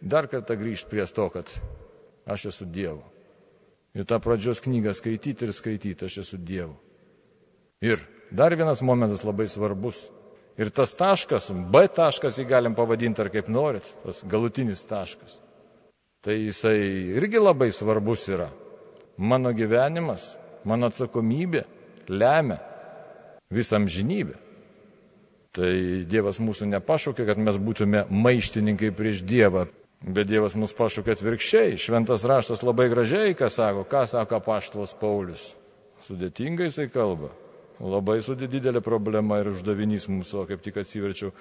dar 0.00 0.28
kartą 0.30 0.56
grįžti 0.56 0.88
prie 0.88 1.04
to, 1.04 1.28
kad 1.32 1.50
aš 2.28 2.48
esu 2.52 2.64
Dievo. 2.64 3.04
Ir 3.96 4.06
tą 4.08 4.20
pradžios 4.22 4.62
knygą 4.64 4.94
skaityti 4.96 5.44
ir 5.44 5.52
skaityti, 5.52 6.06
aš 6.06 6.22
esu 6.24 6.38
Dievu. 6.40 6.76
Ir 7.84 8.00
dar 8.30 8.54
vienas 8.56 8.80
momentas 8.82 9.24
labai 9.26 9.48
svarbus. 9.48 10.08
Ir 10.58 10.72
tas 10.74 10.90
taškas, 10.96 11.52
B 11.70 11.84
taškas 11.86 12.40
jį 12.40 12.48
galim 12.48 12.74
pavadinti 12.74 13.22
ar 13.22 13.28
kaip 13.30 13.46
norit, 13.52 13.84
tas 14.02 14.24
galutinis 14.26 14.82
taškas. 14.82 15.36
Tai 16.24 16.34
jisai 16.34 16.78
irgi 17.14 17.38
labai 17.38 17.70
svarbus 17.70 18.24
yra. 18.32 18.48
Mano 19.18 19.50
gyvenimas, 19.56 20.36
mano 20.64 20.90
atsakomybė 20.92 21.64
lemia 22.08 22.60
visam 23.50 23.88
žinybę. 23.90 24.36
Tai 25.58 25.72
Dievas 26.06 26.38
mūsų 26.38 26.68
nepašaukė, 26.70 27.26
kad 27.26 27.40
mes 27.42 27.56
būtume 27.58 28.04
maištininkai 28.12 28.92
prieš 28.94 29.24
Dievą, 29.26 29.66
Bet 29.98 30.28
Dievas 30.30 30.54
mus 30.54 30.70
pašūkė 30.78 31.16
atvirkščiai. 31.16 31.78
Šventas 31.80 32.22
raštas 32.28 32.62
labai 32.62 32.86
gražiai, 32.92 33.34
ką 33.34 33.48
sako, 33.50 33.82
ką 33.88 34.04
sako 34.06 34.38
paštalas 34.46 34.94
Paulius. 34.94 35.50
Sudėtingai 36.06 36.68
jisai 36.68 36.86
kalba. 36.92 37.32
Labai 37.82 38.20
sudėdidelė 38.22 38.82
problema 38.82 39.40
ir 39.42 39.50
uždavinys 39.50 40.06
o 40.34 40.44
kaip 40.46 40.62
tik 40.62 40.78
atsiverčiau. 40.78 41.32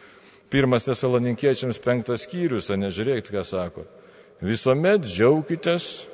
Pirmas 0.50 0.86
tesaloninkiečiams 0.86 1.78
penktas 1.84 2.26
skyrius, 2.26 2.70
nežiūrėkit, 2.70 3.30
ką 3.30 3.44
sako. 3.46 3.86
Visuomet 4.42 5.06
džiaukitės, 5.06 6.08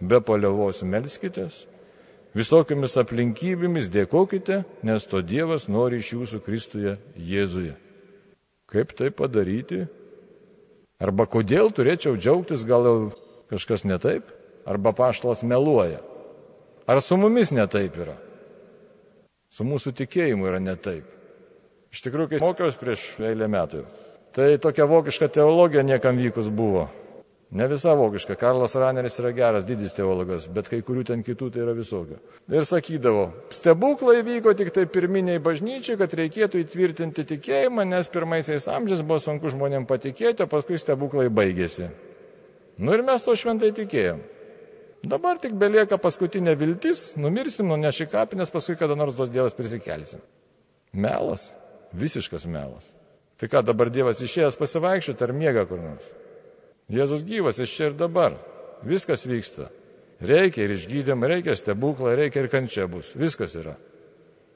be 0.00 0.20
paliovos 0.24 0.82
melskitės, 0.86 1.64
visokiamis 2.34 2.96
aplinkybėmis 3.00 3.90
dėkokite, 3.92 4.62
nes 4.82 5.06
to 5.10 5.22
Dievas 5.22 5.68
nori 5.68 6.00
iš 6.02 6.14
jūsų 6.16 6.40
Kristuje 6.44 6.96
Jėzuje. 7.16 7.74
Kaip 8.70 8.94
tai 8.98 9.10
padaryti? 9.14 9.84
Arba 11.02 11.26
kodėl 11.30 11.70
turėčiau 11.74 12.16
džiaugtis, 12.16 12.64
gal 12.66 12.86
jau 12.88 12.96
kažkas 13.52 13.84
ne 13.86 13.98
taip? 14.02 14.30
Arba 14.66 14.94
paštalas 14.96 15.44
meluoja. 15.44 16.00
Ar 16.88 17.00
su 17.04 17.16
mumis 17.20 17.52
ne 17.52 17.66
taip 17.70 17.96
yra? 18.00 18.16
Su 19.52 19.66
mūsų 19.68 19.92
tikėjimu 20.00 20.48
yra 20.48 20.60
ne 20.62 20.74
taip. 20.80 21.06
Iš 21.94 22.02
tikrųjų, 22.02 22.32
kai 22.32 22.42
mokiausi 22.42 22.80
prieš 22.80 23.02
eilę 23.22 23.46
metų, 23.46 23.84
tai 24.34 24.56
tokia 24.58 24.88
vokiška 24.90 25.28
teologija 25.36 25.84
niekam 25.86 26.18
vykus 26.18 26.48
buvo. 26.50 26.88
Ne 27.54 27.68
visa 27.70 27.92
vokiška. 27.94 28.34
Karlas 28.34 28.74
Raneris 28.74 29.20
yra 29.22 29.30
geras, 29.30 29.62
didis 29.66 29.92
teologas, 29.94 30.48
bet 30.50 30.66
kai 30.66 30.80
kurių 30.82 31.04
ten 31.06 31.20
kitų 31.22 31.52
tai 31.54 31.60
yra 31.62 31.74
visokio. 31.76 32.16
Ir 32.50 32.66
sakydavo, 32.66 33.28
stebuklai 33.54 34.24
vyko 34.26 34.56
tik 34.58 34.72
tai 34.74 34.88
pirminiai 34.90 35.38
bažnyčiai, 35.42 35.94
kad 36.00 36.16
reikėtų 36.18 36.64
įtvirtinti 36.64 37.22
tikėjimą, 37.30 37.84
nes 37.86 38.10
pirmaisiais 38.10 38.66
amžiais 38.74 39.04
buvo 39.06 39.20
sunku 39.22 39.52
žmonėm 39.54 39.86
patikėti, 39.86 40.42
o 40.42 40.50
paskui 40.50 40.80
stebuklai 40.82 41.28
baigėsi. 41.30 41.92
Nu 42.82 42.96
ir 42.96 43.06
mes 43.06 43.22
to 43.22 43.36
šventai 43.38 43.70
tikėjom. 43.76 44.24
Dabar 45.06 45.38
tik 45.38 45.54
belieka 45.60 46.00
paskutinė 46.00 46.56
viltis, 46.58 47.12
numirsim, 47.20 47.70
nuneši 47.70 48.08
kapinės, 48.10 48.50
paskui 48.50 48.74
kada 48.80 48.98
nors 48.98 49.14
duos 49.14 49.30
Dievas 49.30 49.54
prisikelsim. 49.54 50.26
Melas, 50.90 51.46
visiškas 51.94 52.50
melas. 52.50 52.90
Tai 53.38 53.46
ką 53.52 53.62
dabar 53.70 53.94
Dievas 53.94 54.26
išėjęs 54.26 54.58
pasivaikščioti 54.58 55.28
ar 55.28 55.36
miega 55.36 55.66
kur 55.70 55.78
nors? 55.78 56.10
Jėzus 56.92 57.24
gyvas, 57.24 57.58
jis 57.62 57.72
čia 57.72 57.88
ir 57.90 57.96
dabar. 57.98 58.36
Viskas 58.84 59.24
vyksta. 59.26 59.70
Reikia 60.24 60.64
ir 60.64 60.74
išgydymą, 60.76 61.28
reikia 61.28 61.56
stebuklą, 61.56 62.14
reikia 62.16 62.44
ir 62.44 62.50
kančia 62.52 62.86
bus. 62.88 63.14
Viskas 63.16 63.56
yra. 63.60 63.74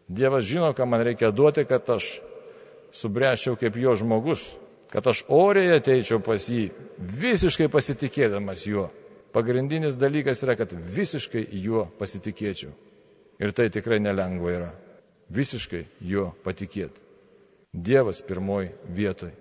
Dievas 0.08 0.46
žino, 0.48 0.70
ką 0.72 0.86
man 0.88 1.02
reikia 1.04 1.32
duoti, 1.32 1.64
kad 1.68 1.88
aš 1.92 2.18
subręščiau 2.96 3.58
kaip 3.60 3.76
jo 3.76 3.94
žmogus, 4.00 4.44
kad 4.92 5.06
aš 5.08 5.24
oriai 5.28 5.76
ateičiau 5.76 6.22
pas 6.24 6.40
jį, 6.40 6.70
visiškai 6.96 7.68
pasitikėdamas 7.72 8.64
juo. 8.68 8.88
Pagrindinis 9.32 9.98
dalykas 10.00 10.40
yra, 10.44 10.56
kad 10.56 10.72
visiškai 10.72 11.44
juo 11.60 11.84
pasitikėčiau. 11.98 12.72
Ir 13.38 13.52
tai 13.52 13.68
tikrai 13.70 14.00
nelengva 14.00 14.54
yra. 14.54 14.70
Visiškai 15.28 15.84
juo 16.08 16.30
patikėti. 16.44 17.04
Dievas 17.76 18.22
pirmoji 18.24 18.72
vietoj. 18.96 19.34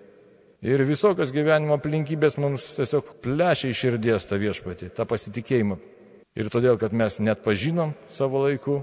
Ir 0.58 0.82
visokios 0.82 1.30
gyvenimo 1.30 1.76
aplinkybės 1.78 2.34
mums 2.42 2.64
tiesiog 2.74 3.12
plešia 3.22 3.70
iš 3.70 3.82
širdies 3.84 4.24
tą 4.26 4.40
viešpatį, 4.42 4.88
tą 4.96 5.06
pasitikėjimą. 5.06 5.76
Ir 6.38 6.50
todėl, 6.50 6.74
kad 6.80 6.90
mes 6.90 7.20
net 7.22 7.44
pažinom 7.44 7.92
savo 8.10 8.42
laiku, 8.42 8.80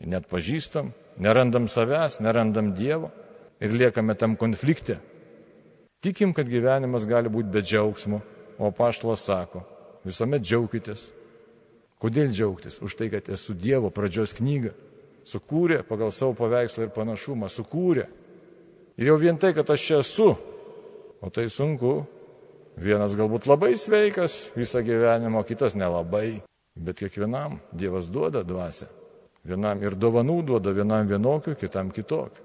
net 0.00 0.24
pažįstam, 0.30 0.94
nerandam 1.20 1.68
savęs, 1.68 2.18
nerandam 2.24 2.72
Dievo 2.76 3.12
ir 3.60 3.76
liekame 3.76 4.16
tam 4.16 4.38
konflikte. 4.40 4.98
Tikim, 6.00 6.32
kad 6.32 6.48
gyvenimas 6.48 7.04
gali 7.10 7.28
būti 7.28 7.52
be 7.52 7.60
džiaugsmo, 7.60 8.22
o 8.56 8.72
paštlas 8.72 9.28
sako, 9.28 9.66
visuomet 10.08 10.46
džiaukitės. 10.46 11.08
Kodėl 12.00 12.32
džiaugtis? 12.32 12.80
Už 12.80 12.94
tai, 12.96 13.10
kad 13.12 13.28
esu 13.28 13.52
Dievo 13.58 13.90
pradžios 13.92 14.32
knyga. 14.38 14.72
Sukūrė 15.28 15.82
pagal 15.84 16.14
savo 16.14 16.32
paveikslą 16.38 16.86
ir 16.86 16.94
panašumą, 16.94 17.50
sukūrė. 17.52 18.06
Ir 18.96 19.10
jau 19.10 19.18
vien 19.20 19.36
tai, 19.36 19.52
kad 19.52 19.68
aš 19.68 19.82
čia 19.84 19.98
esu, 20.00 20.30
O 21.20 21.30
tai 21.30 21.48
sunku. 21.50 22.06
Vienas 22.78 23.16
galbūt 23.18 23.48
labai 23.50 23.72
sveikas 23.74 24.52
visą 24.54 24.84
gyvenimą, 24.86 25.42
kitas 25.48 25.74
nelabai. 25.74 26.38
Bet 26.78 27.00
kiekvienam 27.00 27.58
Dievas 27.74 28.06
duoda 28.06 28.44
dvasę. 28.46 28.86
Vienam 29.42 29.82
ir 29.82 29.96
dovanų 29.98 30.42
duoda, 30.46 30.70
vienam 30.76 31.08
vienokių, 31.10 31.56
kitam 31.58 31.90
kitokių. 31.90 32.44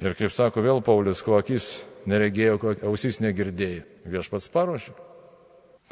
Ir 0.00 0.16
kaip 0.16 0.32
sako 0.32 0.62
vėl 0.64 0.80
Paulius, 0.82 1.20
ko 1.22 1.36
akis 1.36 1.84
neregėjo, 2.08 2.56
ko 2.62 2.72
ausys 2.88 3.20
negirdėjo. 3.20 3.84
Viešpats 4.08 4.48
paruošė. 4.52 4.94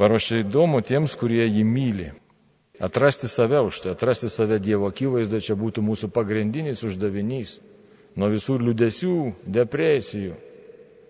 Paruošė 0.01 0.41
įdomu 0.43 0.81
tiems, 0.83 1.15
kurie 1.21 1.45
jį 1.45 1.63
myli. 1.69 2.09
Atrasti 2.83 3.29
save 3.29 3.61
už 3.63 3.83
tai, 3.85 3.93
atrasti 3.93 4.31
save 4.33 4.57
Dievo 4.59 4.89
akivaizdą 4.89 5.39
čia 5.39 5.55
būtų 5.55 5.85
mūsų 5.85 6.09
pagrindinis 6.11 6.83
uždavinys. 6.83 7.61
Nuo 8.17 8.29
visų 8.33 8.57
liudesių, 8.61 9.17
depresijų, 9.47 10.35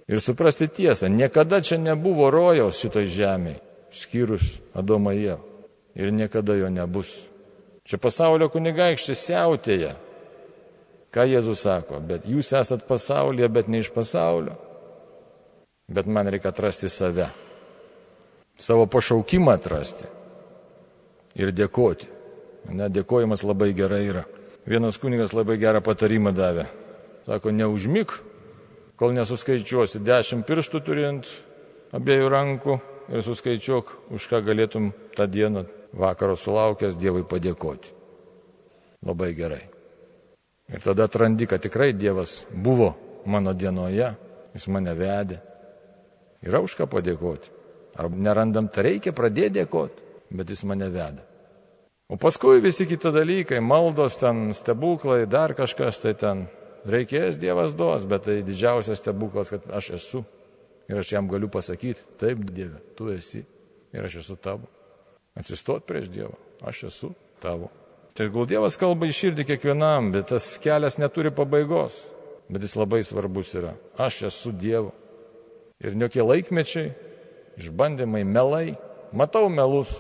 ir 0.09 0.21
suprasti 0.21 0.69
tiesą. 0.69 1.09
Niekada 1.09 1.61
čia 1.61 1.79
nebuvo 1.79 2.31
rojaus 2.31 2.81
šitoj 2.83 3.07
žemėje, 3.07 3.61
skyrus 3.93 4.59
Adomą 4.75 5.15
Jėvą. 5.17 5.43
Ir 5.93 6.09
niekada 6.09 6.57
jo 6.57 6.71
nebus. 6.73 7.27
Čia 7.85 7.99
pasaulio 8.01 8.49
kunigaikščiai 8.49 9.19
siautėja. 9.19 9.93
Ką 11.13 11.27
Jėzus 11.29 11.61
sako, 11.61 12.01
bet 12.01 12.25
jūs 12.25 12.55
esat 12.57 12.87
pasaulyje, 12.89 13.49
bet 13.53 13.69
ne 13.69 13.83
iš 13.83 13.91
pasaulio. 13.93 14.55
Bet 15.93 16.09
man 16.09 16.31
reikia 16.33 16.49
atrasti 16.49 16.89
save. 16.89 17.29
Savo 18.57 18.87
pašaukimą 18.89 19.53
atrasti. 19.53 20.09
Ir 21.37 21.53
dėkoti. 21.53 22.09
Nedėkojimas 22.73 23.43
labai 23.45 23.73
gerai 23.77 24.07
yra. 24.07 24.25
Vienas 24.65 24.97
kunigas 25.03 25.35
labai 25.37 25.59
gerą 25.61 25.83
patarimą 25.85 26.33
davė. 26.33 26.69
Sako, 27.27 27.53
neužmyk 27.53 28.15
kol 29.03 29.17
nesuskaičiuosi 29.19 29.99
dešimt 30.07 30.47
pirštų 30.47 30.81
turint 30.87 31.27
abiejų 31.91 32.29
rankų 32.31 32.77
ir 33.11 33.25
suskaičiuok, 33.27 33.89
už 34.15 34.29
ką 34.31 34.39
galėtum 34.47 34.93
tą 35.19 35.27
dieną 35.27 35.65
vakaro 35.99 36.37
sulaukęs 36.39 36.95
Dievui 37.01 37.25
padėkoti. 37.27 37.91
Labai 39.03 39.33
gerai. 39.35 39.65
Ir 40.71 40.85
tada 40.87 41.09
atrandi, 41.11 41.51
kad 41.51 41.65
tikrai 41.67 41.91
Dievas 41.99 42.45
buvo 42.55 42.93
mano 43.27 43.57
dienoje, 43.59 44.13
jis 44.55 44.69
mane 44.71 44.95
vedė. 44.95 45.41
Yra 46.47 46.63
už 46.63 46.79
ką 46.79 46.87
padėkoti. 46.95 47.51
Ar 47.99 48.07
nerandam, 48.07 48.71
tai 48.71 48.87
reikia 48.93 49.11
pradėti 49.11 49.59
dėkoti, 49.59 50.11
bet 50.31 50.55
jis 50.55 50.63
mane 50.63 50.87
veda. 50.95 51.27
O 52.07 52.15
paskui 52.23 52.63
visi 52.63 52.87
kiti 52.87 53.11
dalykai, 53.11 53.59
maldos 53.59 54.15
ten, 54.23 54.53
stebuklai, 54.55 55.25
dar 55.27 55.59
kažkas 55.59 55.99
tai 55.99 56.15
ten 56.15 56.47
reikės 56.89 57.39
Dievas 57.41 57.75
duos, 57.77 58.07
bet 58.09 58.27
tai 58.29 58.41
didžiausias 58.47 59.01
stebuklas, 59.03 59.53
kad 59.53 59.67
aš 59.73 59.93
esu. 59.99 60.23
Ir 60.91 60.99
aš 60.99 61.13
jam 61.15 61.29
galiu 61.31 61.49
pasakyti, 61.49 62.03
taip 62.21 62.43
Dieve, 62.51 62.81
tu 62.99 63.09
esi 63.13 63.45
ir 63.93 64.09
aš 64.09 64.19
esu 64.25 64.37
tavo. 64.37 64.67
Atsistot 65.39 65.87
prieš 65.89 66.11
Dievą, 66.13 66.35
aš 66.69 66.89
esu 66.91 67.13
tavo. 67.41 67.71
Tai 68.13 68.27
gal 68.35 68.49
Dievas 68.51 68.77
kalba 68.81 69.09
į 69.09 69.15
širdį 69.17 69.47
kiekvienam, 69.49 70.11
bet 70.13 70.29
tas 70.35 70.51
kelias 70.61 70.99
neturi 71.01 71.33
pabaigos, 71.33 71.97
bet 72.53 72.67
jis 72.67 72.77
labai 72.77 73.01
svarbus 73.07 73.55
yra. 73.57 73.73
Aš 73.97 74.27
esu 74.29 74.53
Dievo. 74.53 74.93
Ir 75.83 75.97
jokie 75.99 76.23
laikmečiai, 76.23 76.93
išbandymai, 77.59 78.23
melai, 78.29 78.75
matau 79.17 79.49
melus, 79.51 79.95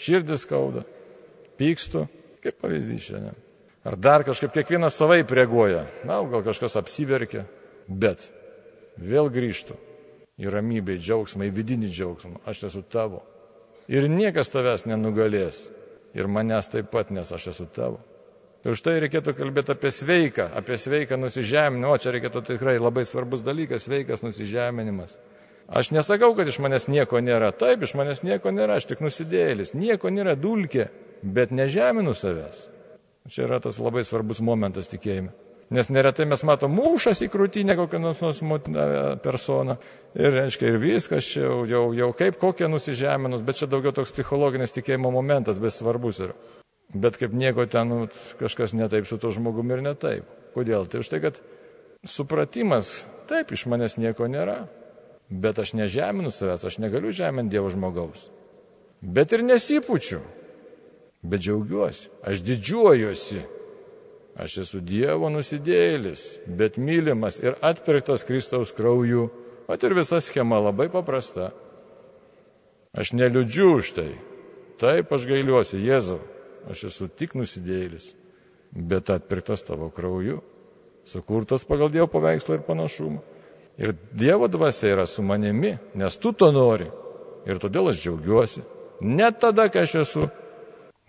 širdis 0.00 0.44
skauda, 0.44 0.84
pykstu, 1.58 2.04
kaip 2.44 2.60
pavyzdys 2.60 3.08
šiandien. 3.08 3.43
Ar 3.84 3.98
dar 4.00 4.24
kažkaip 4.24 4.54
kiekvienas 4.54 4.96
savai 4.96 5.22
reaguoja. 5.28 5.84
Na, 6.08 6.22
gal 6.24 6.40
kažkas 6.46 6.78
apsiverkia, 6.80 7.44
bet 7.88 8.30
vėl 8.96 9.28
grįžtų 9.28 9.76
į 10.40 10.50
ramybę, 10.50 10.96
į 10.96 11.02
džiaugsmą, 11.04 11.44
į 11.48 11.52
vidinį 11.54 11.90
džiaugsmą. 11.92 12.40
Aš 12.48 12.64
esu 12.70 12.82
tavo. 12.88 13.20
Ir 13.92 14.08
niekas 14.08 14.48
tavęs 14.50 14.86
nenugalės. 14.88 15.68
Ir 16.16 16.30
manęs 16.30 16.70
taip 16.72 16.88
pat, 16.94 17.10
nes 17.12 17.28
aš 17.34 17.50
esu 17.52 17.68
tavo. 17.68 18.00
Tai 18.64 18.72
už 18.72 18.80
tai 18.80 18.96
reikėtų 19.02 19.34
kalbėti 19.36 19.74
apie 19.74 19.90
sveiką, 19.92 20.46
apie 20.56 20.78
sveiką 20.80 21.18
nusižeminimą. 21.20 21.90
O 21.92 22.00
čia 22.00 22.14
reikėtų 22.14 22.44
tikrai 22.54 22.78
labai 22.80 23.04
svarbus 23.04 23.44
dalykas- 23.44 23.84
sveikas 23.86 24.24
nusižeminimas. 24.24 25.18
Aš 25.68 25.90
nesakau, 25.92 26.34
kad 26.36 26.48
iš 26.48 26.58
manęs 26.58 26.88
nieko 26.88 27.20
nėra. 27.20 27.52
Taip, 27.52 27.82
iš 27.82 27.92
manęs 27.94 28.22
nieko 28.22 28.48
nėra, 28.48 28.76
aš 28.76 28.86
tik 28.86 29.00
nusidėlis. 29.00 29.74
Nieko 29.74 30.08
nėra 30.08 30.36
dulkė, 30.36 30.88
bet 31.22 31.50
nežeminu 31.50 32.14
savęs. 32.14 32.73
Čia 33.30 33.46
yra 33.46 33.60
tas 33.64 33.78
labai 33.80 34.04
svarbus 34.04 34.42
momentas 34.44 34.90
tikėjime. 34.92 35.32
Nes 35.72 35.88
neretai 35.88 36.26
mes 36.28 36.42
matom 36.44 36.74
mūšas 36.76 37.22
į 37.24 37.30
krūtinę 37.32 37.76
kokią 37.78 38.00
nors 38.02 38.20
nusmutinę 38.20 38.84
personą. 39.24 39.78
Ir, 40.12 40.28
reiškia, 40.34 40.68
ir 40.68 40.76
viskas 40.82 41.30
čia 41.32 41.46
jau, 41.46 41.62
jau, 41.68 41.84
jau 41.96 42.10
kaip 42.16 42.36
kokie 42.42 42.68
nusižeminus, 42.68 43.42
bet 43.46 43.62
čia 43.62 43.68
daugiau 43.70 43.94
toks 43.96 44.12
psichologinis 44.12 44.76
tikėjimo 44.76 45.10
momentas, 45.14 45.58
bet 45.62 45.72
svarbus 45.72 46.20
yra. 46.26 46.36
Bet 46.94 47.16
kaip 47.18 47.32
nieko 47.32 47.64
ten 47.66 47.90
nu, 47.90 47.98
kažkas 48.38 48.76
netaip 48.76 49.08
su 49.08 49.18
to 49.18 49.32
žmogumi 49.34 49.78
ir 49.78 49.84
netaip. 49.88 50.28
Kodėl? 50.54 50.84
Tai 50.86 51.00
už 51.00 51.10
tai, 51.10 51.22
kad 51.24 51.40
supratimas, 52.06 53.06
taip, 53.32 53.56
iš 53.56 53.64
manęs 53.72 53.96
nieko 53.98 54.28
nėra. 54.30 54.66
Bet 55.32 55.58
aš 55.58 55.72
nežeminu 55.74 56.28
savęs, 56.28 56.68
aš 56.68 56.76
negaliu 56.84 57.10
žeminti 57.14 57.56
Dievo 57.56 57.72
žmogaus. 57.72 58.28
Bet 59.00 59.32
ir 59.32 59.42
nesipučiu 59.42 60.20
bet 61.24 61.40
džiaugiuosi, 61.40 62.08
aš 62.22 62.42
didžiuojuosi. 62.44 63.42
Aš 64.34 64.56
esu 64.64 64.80
Dievo 64.82 65.28
nusidėlis, 65.30 66.40
bet 66.46 66.74
mylimas 66.76 67.38
ir 67.38 67.54
atpirktas 67.62 68.26
Kristaus 68.26 68.72
krauju. 68.74 69.28
O 69.70 69.76
ir 69.78 69.94
visa 69.94 70.18
schema 70.20 70.58
labai 70.58 70.88
paprasta. 70.92 71.52
Aš 72.92 73.14
neliūdžiu 73.14 73.68
už 73.78 73.92
tai. 73.94 74.10
Taip 74.78 75.12
aš 75.14 75.28
gailiuosi, 75.30 75.78
Jėzau, 75.86 76.18
aš 76.66 76.88
esu 76.90 77.06
tik 77.08 77.36
nusidėlis, 77.38 78.10
bet 78.74 79.10
atpirktas 79.14 79.62
tavo 79.62 79.86
krauju, 79.94 80.42
sukurtas 81.06 81.64
pagal 81.64 81.94
Dievo 81.94 82.10
paveikslą 82.10 82.58
ir 82.58 82.66
panašumą. 82.66 83.22
Ir 83.78 83.94
Dievo 84.12 84.50
dvasia 84.50 84.92
yra 84.96 85.06
su 85.06 85.22
manimi, 85.22 85.76
nes 85.94 86.18
tu 86.18 86.34
to 86.34 86.50
nori. 86.54 86.90
Ir 87.46 87.62
todėl 87.62 87.92
aš 87.92 88.02
džiaugiuosi. 88.02 88.62
Net 89.00 89.38
tada, 89.42 89.68
kai 89.70 89.86
aš 89.86 90.00
esu 90.02 90.28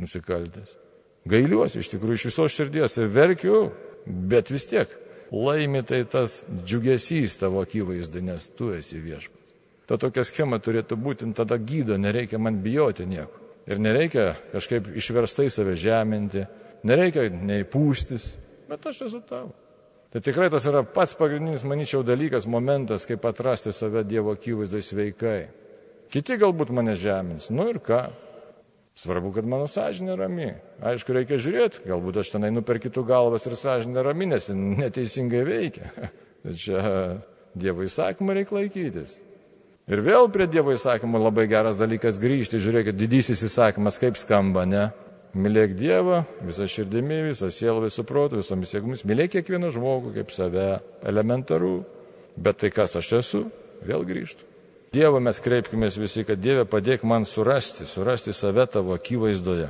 nusikaltęs. 0.01 0.75
Gailiuosi 1.29 1.81
iš 1.81 1.89
tikrųjų 1.95 2.19
iš 2.19 2.27
viso 2.29 2.45
širdies 2.51 2.99
ir 2.99 3.09
verkiu, 3.09 3.59
bet 4.05 4.51
vis 4.53 4.67
tiek 4.69 4.91
laimi 5.33 5.81
tai 5.87 6.03
tas 6.09 6.43
džiugesys 6.65 7.39
tavo 7.41 7.63
akivaizdai, 7.65 8.21
nes 8.25 8.47
tu 8.57 8.69
esi 8.75 9.01
viešpats. 9.01 9.53
Ta 9.85 9.97
tokia 10.01 10.25
schema 10.25 10.59
turėtų 10.61 10.97
būti, 10.97 11.27
tada 11.37 11.57
gydo, 11.61 11.97
nereikia 12.01 12.39
man 12.41 12.61
bijoti 12.61 13.05
nieko. 13.09 13.41
Ir 13.65 13.81
nereikia 13.81 14.35
kažkaip 14.51 14.91
išverstai 14.97 15.49
save 15.49 15.73
žeminti, 15.77 16.45
nereikia 16.85 17.27
nei 17.33 17.65
pūstis, 17.65 18.35
bet 18.69 18.85
aš 18.85 19.05
esu 19.07 19.21
tavo. 19.25 19.53
Tai 20.13 20.21
tikrai 20.23 20.47
tas 20.53 20.63
yra 20.69 20.85
pats 20.87 21.17
pagrindinis, 21.17 21.65
manyčiau, 21.67 22.05
dalykas, 22.05 22.45
momentas, 22.47 23.03
kaip 23.09 23.25
atrasti 23.27 23.73
save 23.75 24.05
Dievo 24.07 24.31
akivaizdai 24.31 24.79
sveikai. 24.85 25.39
Kiti 26.13 26.37
galbūt 26.39 26.71
mane 26.71 26.93
žemins, 26.95 27.49
nu 27.51 27.65
ir 27.67 27.81
ką, 27.83 28.05
Svarbu, 28.95 29.33
kad 29.35 29.47
mano 29.47 29.67
sąžinė 29.67 30.15
rami. 30.15 30.53
Aišku, 30.79 31.11
reikia 31.17 31.35
žiūrėti, 31.41 31.83
galbūt 31.89 32.21
aš 32.21 32.31
tenai 32.37 32.51
nuper 32.55 32.79
kitų 32.79 33.03
galvas 33.09 33.43
ir 33.49 33.57
sąžinė 33.59 34.05
rami, 34.05 34.29
nes 34.31 34.47
neteisingai 34.55 35.43
veikia. 35.47 35.91
Čia 36.63 36.83
Dievo 37.55 37.83
įsakymą 37.83 38.37
reikia 38.37 38.55
laikytis. 38.55 39.17
Ir 39.91 40.01
vėl 40.01 40.29
prie 40.31 40.47
Dievo 40.49 40.71
įsakymų 40.73 41.19
labai 41.27 41.45
geras 41.51 41.75
dalykas 41.77 42.21
grįžti, 42.23 42.61
žiūrėkit, 42.63 42.95
didysis 42.97 43.43
įsakymas 43.49 43.99
kaip 44.01 44.17
skamba, 44.17 44.63
ne? 44.65 44.87
Mylėk 45.35 45.75
Dievą 45.75 46.21
visą 46.47 46.63
širdimi, 46.71 47.19
visą 47.27 47.51
sielą, 47.51 47.83
visų 47.89 48.07
protų, 48.07 48.39
visomis 48.39 48.71
jėgomis. 48.71 49.03
Mylėk 49.03 49.35
kiekvieną 49.35 49.73
žmogų 49.75 50.15
kaip 50.15 50.31
save. 50.31 50.79
Elementaru. 51.03 51.81
Bet 52.39 52.63
tai 52.63 52.71
kas 52.71 52.95
aš 52.95 53.11
esu? 53.19 53.47
Vėl 53.83 54.07
grįžtų. 54.07 54.54
Dievo 54.95 55.19
mes 55.19 55.41
kreipkime 55.43 55.89
visi, 55.99 56.23
kad 56.23 56.39
Dieve 56.39 56.63
padėk 56.69 57.03
man 57.03 57.27
surasti, 57.27 57.87
surasti 57.89 58.33
save 58.33 58.67
tavo 58.71 58.95
akivaizdoje. 58.95 59.67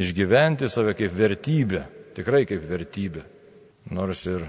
Išgyventi 0.00 0.70
save 0.72 0.96
kaip 0.96 1.12
vertybę. 1.12 1.84
Tikrai 2.16 2.46
kaip 2.48 2.64
vertybę. 2.68 3.24
Nors 3.92 4.24
ir 4.30 4.46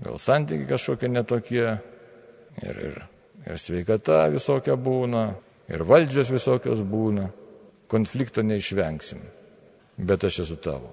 gal 0.00 0.16
santykiai 0.16 0.68
kažkokie 0.70 1.12
netokie. 1.12 1.66
Ir, 2.64 2.84
ir, 2.90 3.00
ir 3.44 3.60
sveikata 3.60 4.24
visokia 4.32 4.78
būna. 4.80 5.26
Ir 5.68 5.84
valdžios 5.84 6.32
visokios 6.32 6.80
būna. 6.80 7.28
Konflikto 7.92 8.44
neišvengsim 8.44 9.26
bet 9.98 10.24
aš 10.24 10.38
esu 10.38 10.56
tavo. 10.56 10.92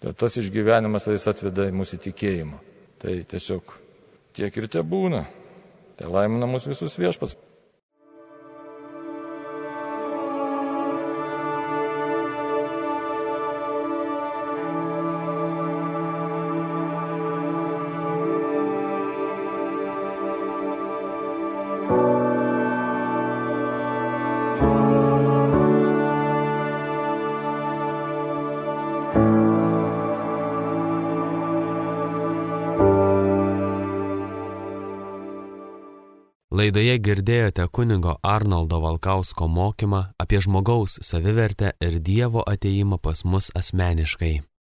Tai 0.00 0.12
tas 0.12 0.36
išgyvenimas 0.36 1.04
tai 1.04 1.14
jis 1.14 1.28
atveda 1.30 1.68
į 1.68 1.76
mūsų 1.76 2.00
tikėjimą. 2.08 2.58
Tai 3.02 3.14
tiesiog 3.28 3.74
tiek 4.36 4.56
ir 4.58 4.68
te 4.72 4.82
būna. 4.82 5.26
Tai 5.98 6.10
laimina 6.10 6.48
mus 6.50 6.66
visus 6.66 6.96
viešpats. 6.98 7.36
Girdėjote 37.12 37.66
kunigo 37.76 38.14
Arnoldo 38.24 38.78
Valkausko 38.80 39.48
mokymą 39.48 40.00
apie 40.22 40.40
žmogaus 40.40 40.96
savivertę 41.04 41.74
ir 41.84 41.98
Dievo 42.00 42.44
ateimą 42.54 42.98
pas 43.02 43.24
mus 43.24 43.50
asmeniškai. 43.58 44.42